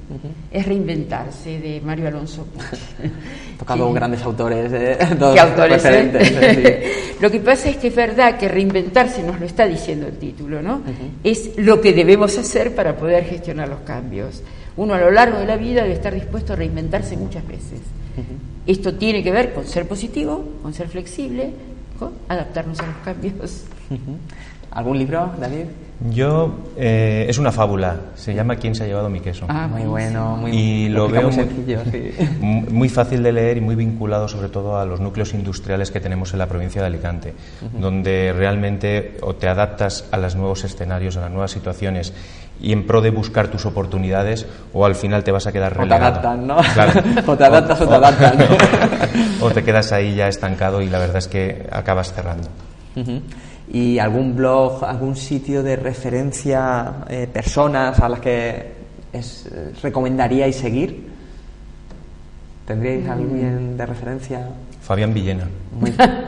es 0.51 0.67
Reinventarse 0.67 1.59
de 1.61 1.81
Mario 1.81 2.09
Alonso 2.09 2.47
Tocado 3.59 3.93
grandes 3.93 4.23
autores, 4.23 4.73
eh, 4.73 4.99
¿Qué 5.19 5.41
autores 5.41 5.85
eh? 5.85 6.93
Lo 7.21 7.31
que 7.31 7.41
pasa 7.41 7.71
es 7.71 7.77
que 7.77 7.89
es 7.89 7.97
verdad 7.97 8.37
que 8.37 8.49
reinventarse 8.49 9.23
nos 9.23 9.41
lo 9.41 9.47
está 9.47 9.67
diciendo 9.67 10.07
el 10.07 10.19
título, 10.19 10.61
¿no? 10.61 10.83
Es 11.25 11.57
lo 11.57 11.81
que 11.81 11.95
debemos 11.95 12.37
hacer 12.37 12.75
para 12.75 12.95
poder 12.97 13.25
gestionar 13.25 13.69
los 13.69 13.81
cambios. 13.81 14.43
Uno 14.77 14.93
a 14.93 14.99
lo 14.99 15.11
largo 15.11 15.39
de 15.39 15.47
la 15.47 15.57
vida 15.57 15.83
debe 15.83 15.95
estar 15.95 16.13
dispuesto 16.13 16.53
a 16.53 16.57
reinventarse 16.57 17.17
muchas 17.17 17.47
veces. 17.49 17.81
Esto 18.67 18.95
tiene 18.95 19.23
que 19.23 19.31
ver 19.31 19.55
con 19.55 19.67
ser 19.67 19.89
positivo, 19.89 20.45
con 20.63 20.75
ser 20.75 20.89
flexible, 20.89 21.51
con 21.99 22.13
adaptarnos 22.29 22.81
a 22.81 22.87
los 22.87 22.97
cambios. 22.97 23.65
¿Algún 24.77 24.99
libro, 24.99 25.31
David? 25.41 25.65
Yo, 26.11 26.55
eh, 26.77 27.25
es 27.27 27.39
una 27.39 27.51
fábula, 27.51 27.97
se 28.15 28.35
llama 28.35 28.57
¿Quién 28.57 28.75
se 28.75 28.85
ha 28.85 28.87
llevado 28.87 29.09
mi 29.09 29.21
queso? 29.21 29.47
Ah, 29.49 29.67
muy 29.67 29.85
bueno, 29.85 30.37
muy 30.37 30.51
Y 30.51 30.89
lo 30.91 31.09
veo 31.09 31.31
muy, 32.41 32.91
fácil 32.91 33.23
de 33.23 33.33
leer 33.33 33.57
y 33.57 33.63
muy 33.63 33.75
vinculado 33.75 34.29
sobre 34.29 34.51
todo 34.51 34.79
a 34.79 34.85
los 34.85 35.01
núcleos 35.01 35.33
industriales 35.33 35.91
que 35.91 35.99
tenemos 35.99 36.35
en 36.35 36.41
la 36.41 36.47
provincia 36.47 36.83
de 36.83 36.89
Alicante, 36.89 37.33
donde 37.73 38.35
realmente 38.37 39.17
o 39.23 39.35
te 39.35 39.49
adaptas 39.49 40.05
a 40.11 40.19
los 40.19 40.37
nuevos 40.37 40.63
escenarios, 40.65 41.17
a 41.17 41.23
las 41.23 41.31
nuevas 41.31 41.53
situaciones 41.53 42.13
y 42.61 42.73
en 42.73 42.87
pro 42.87 43.01
de 43.01 43.09
buscar 43.09 43.49
tus 43.49 43.65
oportunidades 43.65 44.47
o 44.75 44.85
al 44.85 44.95
final 44.95 45.25
te 45.25 45.33
vas 45.33 45.47
a 45.47 45.53
quedar 45.53 45.75
relegado. 45.75 46.19
O 46.19 46.21
te 46.21 46.27
adaptan, 46.27 46.47
¿no? 46.47 46.57
o 47.33 47.37
te 47.39 47.45
adaptas 47.45 47.81
o, 47.81 47.89
te 47.89 47.95
adaptan. 47.95 48.39
o 49.41 49.51
te 49.51 49.65
quedas 49.65 49.91
ahí 49.93 50.15
ya 50.15 50.29
estancado 50.29 50.83
y 50.83 50.91
la 50.91 50.99
verdad 50.99 51.17
es 51.17 51.29
que 51.29 51.67
acabas 51.73 52.13
cerrando 52.13 52.49
y 53.73 53.99
algún 53.99 54.37
blog, 54.37 54.85
algún 54.85 55.17
sitio 55.17 55.63
de 55.63 55.77
referencia, 55.77 57.05
eh, 57.09 57.29
personas 57.33 57.99
a 57.99 58.09
las 58.09 58.21
que 58.21 58.73
es, 59.13 59.47
eh, 59.47 59.73
recomendaríais 59.83 60.57
seguir. 60.57 61.05
¿Tendríais 62.67 63.05
mm. 63.05 63.11
alguien 63.11 63.77
de 63.77 63.87
referencia? 63.87 64.49
Fabián 64.83 65.13
Villena. 65.13 65.49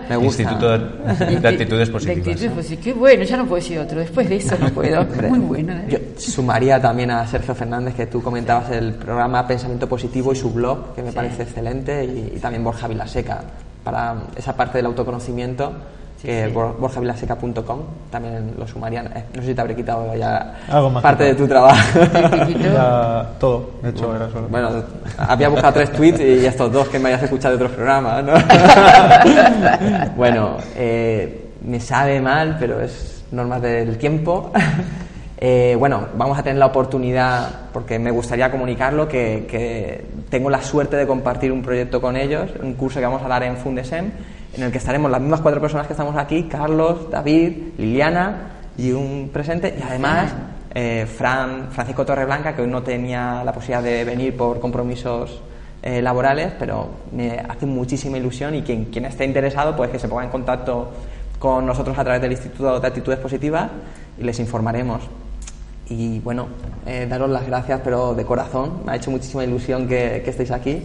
me 0.08 0.16
gusta. 0.16 0.42
Instituto 0.42 0.78
de, 0.78 1.48
Actitudes 1.48 1.90
Positivas. 1.90 2.66
Qué 2.82 2.92
bueno, 2.92 3.22
ya 3.22 3.36
no 3.36 3.46
puedo 3.46 3.62
decir 3.62 3.78
otro. 3.78 4.00
Después 4.00 4.28
de 4.28 4.36
eso 4.36 4.56
no 4.58 4.70
puedo. 4.70 5.04
Muy 5.28 5.38
bueno. 5.38 5.74
Yo 5.88 5.98
sumaría 6.16 6.80
también 6.80 7.12
a 7.12 7.24
Sergio 7.26 7.54
Fernández, 7.54 7.94
que 7.94 8.06
tú 8.06 8.20
comentabas 8.20 8.72
el 8.72 8.94
programa 8.94 9.46
Pensamiento 9.46 9.88
Positivo 9.88 10.32
y 10.32 10.36
su 10.36 10.50
blog, 10.50 10.94
que 10.94 11.04
me 11.04 11.12
parece 11.12 11.44
excelente, 11.44 12.04
y, 12.04 12.36
y 12.36 12.40
también 12.40 12.64
Borja 12.64 12.88
Vilaseca, 12.88 13.42
para 13.84 14.24
esa 14.36 14.56
parte 14.56 14.78
del 14.78 14.86
autoconocimiento 14.86 15.72
que 16.22 16.48
borjavilaseca.com 16.48 17.80
también 18.10 18.54
lo 18.58 18.66
sumarían. 18.66 19.06
Eh, 19.06 19.24
no 19.34 19.42
sé 19.42 19.48
si 19.48 19.54
te 19.54 19.60
habré 19.60 19.76
quitado 19.76 20.14
ya 20.16 20.54
parte 21.00 21.24
de 21.24 21.34
tu 21.34 21.46
trabajo. 21.46 22.00
todo, 23.38 23.70
de 23.82 23.90
hecho, 23.90 24.14
era 24.16 24.28
solo. 24.28 24.48
Bueno, 24.48 24.70
había 25.16 25.48
buscado 25.48 25.74
tres 25.74 25.92
tweets 25.92 26.20
y 26.20 26.44
estos 26.44 26.72
dos 26.72 26.88
que 26.88 26.98
me 26.98 27.10
hayas 27.10 27.22
escuchado 27.22 27.56
de 27.56 27.64
otros 27.64 27.76
programas, 27.76 28.24
¿no? 28.24 28.32
bueno, 30.16 30.56
eh, 30.74 31.50
me 31.62 31.78
sabe 31.78 32.20
mal, 32.20 32.56
pero 32.58 32.80
es 32.80 33.24
norma 33.30 33.60
del 33.60 33.96
tiempo. 33.96 34.52
Eh, 35.40 35.76
bueno, 35.78 36.08
vamos 36.16 36.36
a 36.36 36.42
tener 36.42 36.58
la 36.58 36.66
oportunidad, 36.66 37.48
porque 37.72 37.96
me 37.96 38.10
gustaría 38.10 38.50
comunicarlo, 38.50 39.06
que, 39.06 39.46
que 39.48 40.04
tengo 40.28 40.50
la 40.50 40.60
suerte 40.60 40.96
de 40.96 41.06
compartir 41.06 41.52
un 41.52 41.62
proyecto 41.62 42.00
con 42.00 42.16
ellos, 42.16 42.50
un 42.60 42.74
curso 42.74 42.98
que 42.98 43.06
vamos 43.06 43.22
a 43.22 43.28
dar 43.28 43.44
en 43.44 43.56
Fundesem 43.56 44.10
en 44.54 44.62
el 44.62 44.72
que 44.72 44.78
estaremos 44.78 45.10
las 45.10 45.20
mismas 45.20 45.40
cuatro 45.40 45.60
personas 45.60 45.86
que 45.86 45.92
estamos 45.92 46.16
aquí, 46.16 46.44
Carlos, 46.44 47.10
David, 47.10 47.74
Liliana 47.78 48.52
y 48.76 48.92
un 48.92 49.30
presente, 49.32 49.74
y 49.78 49.82
además 49.82 50.32
eh, 50.74 51.06
Fran, 51.06 51.68
Francisco 51.70 52.04
Torreblanca, 52.04 52.54
que 52.54 52.62
hoy 52.62 52.68
no 52.68 52.82
tenía 52.82 53.42
la 53.44 53.52
posibilidad 53.52 53.82
de 53.82 54.04
venir 54.04 54.36
por 54.36 54.60
compromisos 54.60 55.40
eh, 55.82 56.02
laborales, 56.02 56.52
pero 56.58 56.88
me 57.12 57.38
hace 57.48 57.66
muchísima 57.66 58.18
ilusión 58.18 58.54
y 58.54 58.62
quien, 58.62 58.86
quien 58.86 59.04
esté 59.04 59.24
interesado, 59.24 59.76
pues 59.76 59.90
que 59.90 59.98
se 59.98 60.08
ponga 60.08 60.24
en 60.24 60.30
contacto 60.30 60.90
con 61.38 61.66
nosotros 61.66 61.96
a 61.98 62.02
través 62.02 62.20
del 62.20 62.32
Instituto 62.32 62.80
de 62.80 62.86
Actitudes 62.86 63.18
Positivas 63.18 63.70
y 64.18 64.24
les 64.24 64.38
informaremos. 64.40 65.02
Y 65.88 66.18
bueno, 66.20 66.48
eh, 66.84 67.06
daros 67.08 67.30
las 67.30 67.46
gracias, 67.46 67.80
pero 67.82 68.14
de 68.14 68.24
corazón, 68.24 68.80
me 68.84 68.92
ha 68.92 68.96
hecho 68.96 69.10
muchísima 69.10 69.44
ilusión 69.44 69.86
que, 69.88 70.20
que 70.24 70.30
estéis 70.30 70.50
aquí 70.50 70.82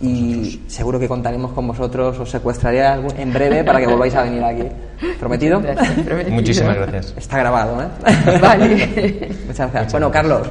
y 0.00 0.62
seguro 0.66 0.98
que 0.98 1.08
contaremos 1.08 1.52
con 1.52 1.66
vosotros, 1.66 2.18
os 2.18 2.30
secuestraré 2.30 2.84
en 3.16 3.32
breve 3.32 3.64
para 3.64 3.80
que 3.80 3.86
volváis 3.86 4.14
a 4.14 4.22
venir 4.22 4.44
aquí. 4.44 4.64
¿Prometido? 5.18 5.62
Muchísimas 6.30 6.76
gracias. 6.76 7.14
Está 7.16 7.38
grabado, 7.38 7.82
¿eh? 7.82 8.38
Vale. 8.40 9.30
Muchas 9.46 9.72
gracias. 9.72 9.92
Bueno, 9.92 10.10
Carlos, 10.10 10.48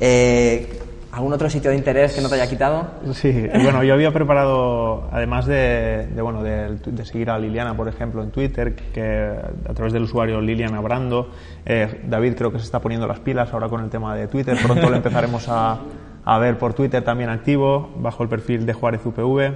eh, 0.00 0.78
¿Algún 1.18 1.32
otro 1.32 1.50
sitio 1.50 1.70
de 1.70 1.76
interés 1.76 2.12
que 2.12 2.20
no 2.20 2.28
te 2.28 2.36
haya 2.36 2.48
quitado? 2.48 2.86
Sí, 3.12 3.48
bueno, 3.62 3.82
yo 3.82 3.94
había 3.94 4.12
preparado, 4.12 5.08
además 5.10 5.46
de, 5.46 6.06
bueno, 6.20 6.44
de, 6.44 6.78
seguir 7.04 7.30
a 7.30 7.38
Liliana, 7.38 7.76
por 7.76 7.88
ejemplo, 7.88 8.22
en 8.22 8.30
Twitter, 8.30 8.76
que 8.76 9.34
a 9.68 9.74
través 9.74 9.92
del 9.92 10.04
usuario 10.04 10.40
Liliana 10.40 10.80
Brando, 10.80 11.30
eh, 11.66 12.02
David 12.06 12.34
creo 12.36 12.52
que 12.52 12.58
se 12.58 12.66
está 12.66 12.80
poniendo 12.80 13.08
las 13.08 13.18
pilas 13.18 13.52
ahora 13.52 13.68
con 13.68 13.82
el 13.82 13.90
tema 13.90 14.14
de 14.14 14.28
Twitter, 14.28 14.56
pronto 14.62 14.88
lo 14.90 14.94
empezaremos 14.94 15.48
a, 15.48 15.80
a 16.28 16.38
ver 16.38 16.58
por 16.58 16.74
Twitter 16.74 17.02
también 17.02 17.30
activo, 17.30 17.88
bajo 17.96 18.22
el 18.22 18.28
perfil 18.28 18.66
de 18.66 18.74
Juárez 18.74 19.00
UPV. 19.02 19.54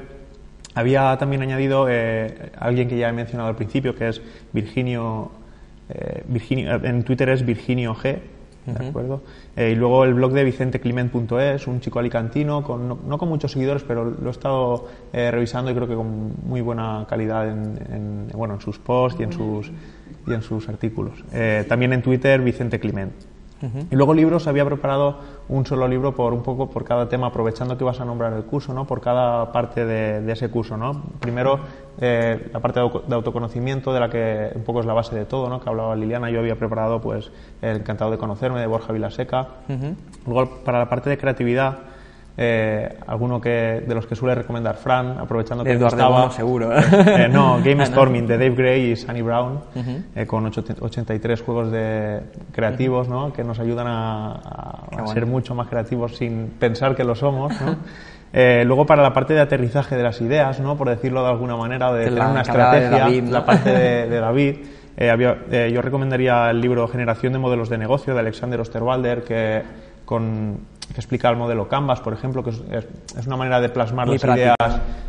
Había 0.74 1.14
también 1.18 1.42
añadido 1.42 1.86
eh, 1.90 2.50
alguien 2.58 2.88
que 2.88 2.96
ya 2.96 3.10
he 3.10 3.12
mencionado 3.12 3.50
al 3.50 3.56
principio, 3.56 3.94
que 3.94 4.08
es 4.08 4.22
Virginio, 4.54 5.30
eh, 5.90 6.24
Virginio 6.26 6.82
en 6.82 7.02
Twitter 7.02 7.28
es 7.28 7.44
Virginio 7.44 7.94
G, 7.94 8.20
¿de 8.64 8.88
acuerdo? 8.88 9.20
Eh, 9.54 9.72
y 9.72 9.74
luego 9.74 10.04
el 10.04 10.14
blog 10.14 10.32
de 10.32 10.44
vicentecliment.es, 10.44 11.66
un 11.66 11.80
chico 11.80 11.98
alicantino, 11.98 12.62
con, 12.62 12.88
no, 12.88 13.18
con 13.18 13.28
muchos 13.28 13.52
seguidores, 13.52 13.82
pero 13.82 14.06
lo 14.06 14.28
he 14.28 14.30
estado 14.30 14.88
eh, 15.12 15.30
revisando 15.30 15.70
y 15.70 15.74
creo 15.74 15.86
que 15.86 15.94
con 15.94 16.32
muy 16.46 16.62
buena 16.62 17.04
calidad 17.06 17.50
en, 17.50 18.28
bueno, 18.34 18.54
en 18.54 18.60
sus 18.62 18.78
posts 18.78 19.20
y 19.20 19.24
en 19.24 19.32
sus, 19.34 19.70
y 20.26 20.32
en 20.32 20.40
sus 20.40 20.70
artículos. 20.70 21.22
Eh, 21.34 21.66
también 21.68 21.92
en 21.92 22.00
Twitter, 22.00 22.40
Vicente 22.40 22.80
Y 23.90 23.94
luego 23.94 24.14
libros, 24.14 24.46
había 24.46 24.64
preparado 24.64 25.18
un 25.48 25.64
solo 25.64 25.86
libro 25.86 26.14
por 26.14 26.32
un 26.32 26.42
poco 26.42 26.68
por 26.70 26.84
cada 26.84 27.08
tema, 27.08 27.28
aprovechando 27.28 27.78
que 27.78 27.84
vas 27.84 28.00
a 28.00 28.04
nombrar 28.04 28.32
el 28.32 28.44
curso, 28.44 28.74
¿no? 28.74 28.86
Por 28.86 29.00
cada 29.00 29.52
parte 29.52 29.84
de, 29.84 30.32
ese 30.32 30.50
curso, 30.50 30.76
¿no? 30.76 31.02
Primero, 31.20 31.60
eh, 32.00 32.50
la 32.52 32.60
parte 32.60 32.80
de 32.80 33.14
autoconocimiento, 33.14 33.92
de 33.92 34.00
la 34.00 34.10
que 34.10 34.50
un 34.54 34.64
poco 34.64 34.80
es 34.80 34.86
la 34.86 34.94
base 34.94 35.14
de 35.14 35.24
todo, 35.24 35.48
¿no? 35.48 35.60
Que 35.60 35.68
hablaba 35.68 35.94
Liliana, 35.94 36.30
yo 36.30 36.40
había 36.40 36.56
preparado, 36.56 37.00
pues, 37.00 37.30
el 37.60 37.76
Encantado 37.76 38.10
de 38.10 38.18
Conocerme, 38.18 38.60
de 38.60 38.66
Borja 38.66 38.92
Vilaseca. 38.92 39.48
Luego, 40.26 40.62
para 40.64 40.78
la 40.78 40.88
parte 40.88 41.10
de 41.10 41.18
creatividad, 41.18 41.78
eh, 42.34 42.98
alguno 43.06 43.40
que, 43.40 43.84
de 43.86 43.94
los 43.94 44.06
que 44.06 44.16
suele 44.16 44.34
recomendar 44.34 44.76
Fran, 44.76 45.18
aprovechando 45.18 45.64
que 45.64 45.72
Eduardo 45.72 45.96
estaba... 45.96 46.30
seguro. 46.30 46.70
Eh, 47.12 47.28
no, 47.28 47.60
Game 47.62 47.84
Storming 47.86 48.26
de 48.26 48.38
Dave 48.38 48.54
Gray 48.54 48.92
y 48.92 48.96
Sunny 48.96 49.22
Brown, 49.22 49.60
eh, 50.14 50.26
con 50.26 50.46
83 50.46 51.42
juegos 51.42 51.70
de 51.70 52.20
creativos 52.52 53.08
¿no? 53.08 53.32
que 53.32 53.44
nos 53.44 53.58
ayudan 53.58 53.86
a, 53.88 54.86
ser 55.12 55.26
mucho 55.26 55.54
más 55.54 55.68
creativos 55.68 56.16
sin 56.16 56.48
pensar 56.58 56.94
que 56.94 57.04
lo 57.04 57.14
somos. 57.14 57.52
¿no? 57.60 57.76
luego 58.64 58.86
para 58.86 59.02
la 59.02 59.12
parte 59.12 59.34
de 59.34 59.40
aterrizaje 59.40 59.96
de 59.96 60.02
las 60.02 60.20
ideas, 60.20 60.58
¿no? 60.60 60.76
por 60.76 60.88
decirlo 60.88 61.22
de 61.22 61.28
alguna 61.28 61.56
manera, 61.56 61.92
de 61.92 62.04
tener 62.04 62.22
una 62.22 62.42
estrategia, 62.42 63.08
la 63.30 63.44
parte 63.44 63.70
de, 63.70 64.08
de 64.08 64.20
David. 64.20 64.56
Había, 65.10 65.68
yo 65.68 65.82
recomendaría 65.82 66.50
el 66.50 66.60
libro 66.60 66.86
Generación 66.88 67.32
de 67.32 67.38
Modelos 67.38 67.68
de 67.68 67.78
Negocio 67.78 68.14
de 68.14 68.20
Alexander 68.20 68.60
Osterwalder, 68.60 69.22
que 69.22 69.62
con 70.04 70.60
que 70.92 71.00
explica 71.00 71.28
el 71.30 71.36
modelo 71.36 71.68
Canvas, 71.68 72.00
por 72.00 72.12
ejemplo, 72.12 72.42
que 72.42 72.50
es, 72.50 73.26
una 73.26 73.36
manera 73.36 73.60
de 73.60 73.68
plasmar 73.68 74.08
las 74.08 74.22
ideas 74.22 74.56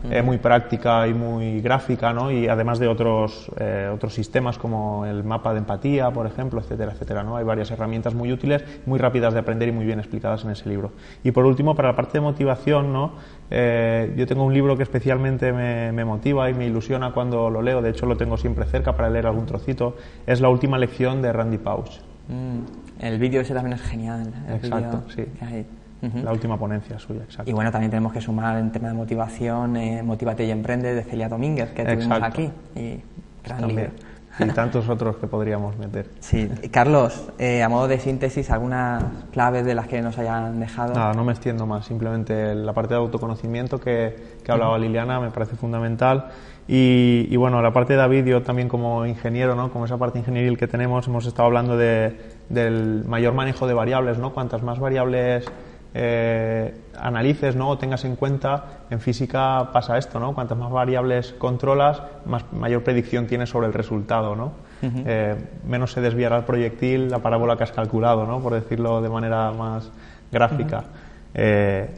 eh, 0.10 0.22
muy 0.22 0.38
práctica 0.38 1.08
y 1.08 1.13
muy 1.13 1.62
gráfica, 1.62 2.13
¿no? 2.13 2.32
Y 2.32 2.48
además 2.48 2.80
de 2.80 2.88
otros, 2.88 3.52
eh, 3.60 3.89
otros 3.93 4.13
sistemas 4.13 4.58
como 4.58 5.06
el 5.06 5.24
mapa 5.24 5.54
de 5.54 5.60
empatía, 5.60 6.12
por 6.12 6.26
ejemplo, 6.26 6.60
etcétera, 6.62 6.93
etcétera, 6.93 7.24
¿no? 7.24 7.38
Hay 7.38 7.43
varias 7.43 7.72
herramientas 7.72 8.13
muy 8.13 8.32
útiles, 8.32 8.63
muy 8.86 9.00
rápidas 9.00 9.34
de 9.34 9.39
aprender 9.39 9.69
y 9.69 9.72
muy 9.72 9.86
bien 9.86 10.00
explicadas 10.00 10.43
en 10.43 10.52
ese 10.52 10.69
libro. 10.69 10.91
Y 11.24 11.32
por 11.32 11.46
último, 11.46 11.76
para 11.76 11.89
la 11.89 11.96
parte 11.96 12.13
de 12.13 12.22
motivación, 12.22 12.93
¿no? 12.93 13.13
Eh, 13.50 14.13
yo 14.17 14.26
tengo 14.26 14.43
un 14.43 14.54
libro 14.54 14.76
que 14.78 14.84
especialmente 14.84 15.52
me, 15.54 16.06
motiva 16.06 16.50
y 16.50 16.54
me 16.54 16.65
ilusiona 16.65 17.12
cuando 17.12 17.50
lo 17.50 17.62
leo, 17.62 17.82
de 17.82 17.91
hecho 17.91 18.06
lo 18.06 18.17
tengo 18.17 18.38
siempre 18.38 18.65
cerca 18.65 18.93
para 18.96 19.10
leer 19.10 19.28
algún 19.28 19.46
trocito, 19.46 19.96
es 20.26 20.41
La 20.41 20.50
última 20.50 20.78
lección 20.78 21.22
de 21.22 21.32
Randy 21.32 21.58
Pausch. 21.58 22.12
Mm. 22.27 23.03
El 23.03 23.19
vídeo 23.19 23.41
ese 23.41 23.53
también 23.53 23.73
es 23.73 23.81
genial. 23.81 24.33
exacto, 24.49 25.03
sí. 25.13 25.25
La 26.21 26.33
última 26.33 26.57
ponencia 26.57 26.99
suya, 26.99 27.23
exacto. 27.23 27.49
Y 27.49 27.53
bueno, 27.53 27.71
también 27.71 27.89
tenemos 27.89 28.12
que 28.12 28.19
sumar 28.19 28.57
en 28.57 28.71
tema 28.71 28.89
de 28.89 28.93
motivación, 28.93 29.77
eh, 29.77 30.03
Motívate 30.03 30.45
y 30.45 30.51
Emprende 30.51 30.93
de 30.93 31.03
Celia 31.03 31.29
Domínguez, 31.29 31.71
que 31.71 31.86
tuvimos 31.86 32.21
aquí. 32.21 32.49
Y 32.75 32.99
gran. 33.43 33.91
Y 34.39 34.46
tantos 34.48 34.89
otros 34.89 35.17
que 35.17 35.28
podríamos 35.28 35.78
meter. 35.78 36.10
Sí. 36.19 36.50
Carlos, 36.72 37.30
eh, 37.38 37.62
a 37.62 37.69
modo 37.69 37.88
de 37.88 38.00
síntesis, 38.00 38.50
¿algunas 38.50 39.04
claves 39.32 39.65
de 39.65 39.76
las 39.76 39.88
que 39.88 40.02
nos 40.02 40.17
hayan 40.17 40.60
dejado? 40.60 40.93
Nada, 40.93 41.13
no 41.13 41.24
me 41.24 41.32
extiendo 41.32 41.65
más. 41.67 41.86
Simplemente 41.86 42.56
la 42.56 42.74
parte 42.74 42.93
de 42.93 43.00
autoconocimiento 43.00 43.80
que, 43.80 44.15
que 44.43 44.52
hablaba 44.52 44.78
Liliana 44.78 45.19
me 45.19 45.30
parece 45.30 45.56
fundamental. 45.56 46.30
Y, 46.67 47.28
y, 47.30 47.36
bueno, 47.36 47.62
la 47.62 47.74
parte 47.74 47.93
de 47.93 48.00
David, 48.00 48.26
yo 48.26 48.41
también 48.41 48.69
como 48.69 49.06
ingeniero, 49.06 49.54
¿no? 49.54 49.69
como 49.72 49.86
esa 49.86 49.98
parte 49.98 50.19
ingenieril 50.19 50.58
que 50.58 50.67
tenemos, 50.67 51.08
hemos 51.08 51.26
estado 51.26 51.48
hablando 51.48 51.76
de, 51.76 52.17
del 52.50 53.04
mayor 53.06 53.34
manejo 53.34 53.67
de 53.67 53.74
variables, 53.74 54.17
¿no? 54.17 54.34
Cuantas 54.34 54.63
más 54.63 54.80
variables 54.80 55.46
eh, 55.93 56.73
analices 56.97 57.56
¿no? 57.56 57.69
o 57.69 57.77
tengas 57.77 58.03
en 58.06 58.15
cuenta, 58.15 58.63
en 58.89 58.99
física 58.99 59.69
pasa 59.71 59.97
esto, 59.97 60.19
¿no? 60.19 60.34
Cuantas 60.34 60.58
más 60.58 60.71
variables 60.71 61.34
controlas, 61.38 62.01
más, 62.25 62.51
mayor 62.51 62.84
predicción 62.84 63.27
tienes 63.27 63.49
sobre 63.49 63.67
el 63.67 63.73
resultado, 63.73 64.36
¿no? 64.36 64.51
Eh, 64.84 65.36
menos 65.65 65.93
se 65.93 66.01
desviará 66.01 66.38
el 66.38 66.43
proyectil, 66.43 67.10
la 67.10 67.19
parábola 67.19 67.56
que 67.56 67.63
has 67.63 67.71
calculado, 67.71 68.25
¿no? 68.25 68.41
Por 68.41 68.53
decirlo 68.53 69.01
de 69.01 69.10
manera 69.10 69.51
más 69.51 69.89
gráfica. 70.29 70.84
Eh, 71.34 71.89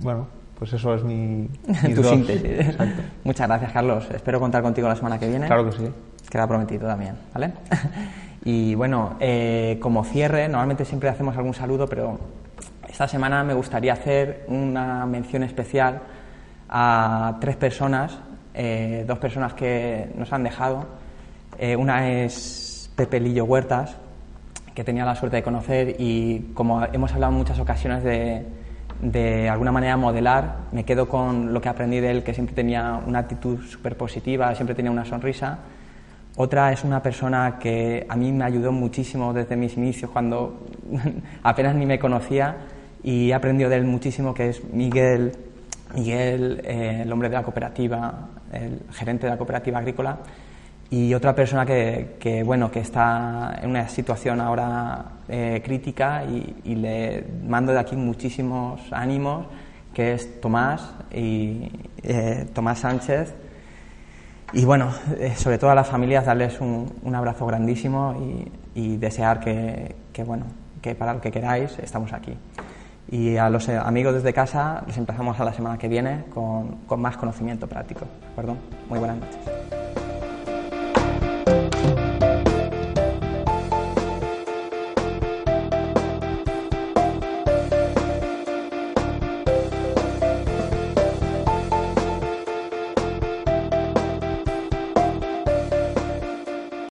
bueno, 0.00 0.26
pues 0.58 0.72
eso 0.72 0.94
es 0.94 1.04
mi, 1.04 1.48
tu 1.94 2.02
síntesis. 2.02 2.76
Muchas 3.24 3.48
gracias, 3.48 3.72
Carlos. 3.72 4.08
Espero 4.14 4.40
contar 4.40 4.62
contigo 4.62 4.88
la 4.88 4.96
semana 4.96 5.18
que 5.18 5.28
viene. 5.28 5.46
Claro 5.46 5.66
que 5.66 5.72
sí. 5.72 5.90
Queda 6.30 6.46
prometido 6.46 6.86
también, 6.86 7.16
¿vale? 7.34 7.52
y 8.44 8.74
bueno, 8.74 9.16
eh, 9.20 9.78
como 9.80 10.02
cierre, 10.04 10.48
normalmente 10.48 10.84
siempre 10.84 11.08
hacemos 11.08 11.36
algún 11.36 11.54
saludo, 11.54 11.86
pero 11.86 12.18
esta 12.96 13.08
semana 13.08 13.44
me 13.44 13.52
gustaría 13.52 13.92
hacer 13.92 14.46
una 14.48 15.04
mención 15.04 15.42
especial 15.42 16.00
a 16.66 17.36
tres 17.42 17.54
personas, 17.56 18.18
eh, 18.54 19.04
dos 19.06 19.18
personas 19.18 19.52
que 19.52 20.08
nos 20.16 20.32
han 20.32 20.42
dejado. 20.42 20.86
Eh, 21.58 21.76
una 21.76 22.08
es 22.08 22.90
Pepe 22.96 23.20
Lillo 23.20 23.44
Huertas, 23.44 23.98
que 24.74 24.82
tenía 24.82 25.04
la 25.04 25.14
suerte 25.14 25.36
de 25.36 25.42
conocer 25.42 25.96
y 25.98 26.52
como 26.54 26.86
hemos 26.86 27.12
hablado 27.12 27.32
en 27.32 27.38
muchas 27.38 27.58
ocasiones 27.58 28.02
de 28.02 28.46
de 29.02 29.50
alguna 29.50 29.72
manera 29.72 29.98
modelar, 29.98 30.60
me 30.72 30.86
quedo 30.86 31.06
con 31.06 31.52
lo 31.52 31.60
que 31.60 31.68
aprendí 31.68 32.00
de 32.00 32.10
él, 32.10 32.22
que 32.22 32.32
siempre 32.32 32.54
tenía 32.54 32.98
una 33.06 33.18
actitud 33.18 33.60
súper 33.60 33.94
positiva, 33.98 34.54
siempre 34.54 34.74
tenía 34.74 34.90
una 34.90 35.04
sonrisa. 35.04 35.58
Otra 36.36 36.72
es 36.72 36.82
una 36.82 37.02
persona 37.02 37.58
que 37.60 38.06
a 38.08 38.16
mí 38.16 38.32
me 38.32 38.46
ayudó 38.46 38.72
muchísimo 38.72 39.34
desde 39.34 39.54
mis 39.54 39.76
inicios, 39.76 40.10
cuando 40.10 40.66
apenas 41.42 41.74
ni 41.74 41.84
me 41.84 41.98
conocía, 41.98 42.56
y 43.06 43.30
he 43.30 43.34
aprendido 43.34 43.70
de 43.70 43.76
él 43.76 43.84
muchísimo, 43.84 44.34
que 44.34 44.48
es 44.48 44.64
Miguel, 44.64 45.30
Miguel 45.94 46.60
eh, 46.64 47.02
el 47.02 47.12
hombre 47.12 47.28
de 47.28 47.36
la 47.36 47.44
cooperativa, 47.44 48.30
el 48.52 48.82
gerente 48.90 49.26
de 49.26 49.30
la 49.30 49.38
cooperativa 49.38 49.78
agrícola, 49.78 50.18
y 50.90 51.14
otra 51.14 51.32
persona 51.32 51.64
que, 51.64 52.42
bueno, 52.44 52.70
que 52.70 52.80
está 52.80 53.58
en 53.62 53.70
una 53.70 53.88
situación 53.88 54.40
ahora 54.40 55.04
eh, 55.28 55.62
crítica 55.64 56.24
y, 56.24 56.74
le 56.74 57.24
mando 57.46 57.72
de 57.72 57.78
aquí 57.78 57.94
muchísimos 57.94 58.80
ánimos, 58.90 59.46
que 59.94 60.14
es 60.14 60.40
Tomás 60.40 60.92
y 61.12 61.70
eh, 62.02 62.46
Tomás 62.52 62.80
Sánchez. 62.80 63.34
Y 64.52 64.64
bueno, 64.64 64.92
eh, 65.18 65.34
sobre 65.36 65.58
todo 65.58 65.70
a 65.70 65.74
las 65.76 65.88
familias 65.88 66.26
darles 66.26 66.60
un, 66.60 67.14
abrazo 67.14 67.46
grandísimo 67.46 68.50
y, 68.74 68.96
desear 68.96 69.38
que, 69.40 69.94
bueno, 70.24 70.46
que 70.82 70.96
para 70.96 71.14
lo 71.14 71.20
que 71.20 71.30
queráis 71.30 71.78
estamos 71.78 72.12
aquí. 72.12 72.36
Y 73.10 73.36
a 73.36 73.48
los 73.50 73.68
amigos 73.68 74.14
desde 74.14 74.32
casa 74.32 74.82
les 74.86 74.96
empezamos 74.96 75.38
a 75.38 75.44
la 75.44 75.52
semana 75.52 75.78
que 75.78 75.88
viene 75.88 76.24
con, 76.32 76.78
con 76.86 77.00
más 77.00 77.16
conocimiento 77.16 77.66
práctico. 77.68 78.06
Perdón, 78.34 78.58
muy 78.88 78.98
buenas 78.98 79.18
noches. 79.18 80.05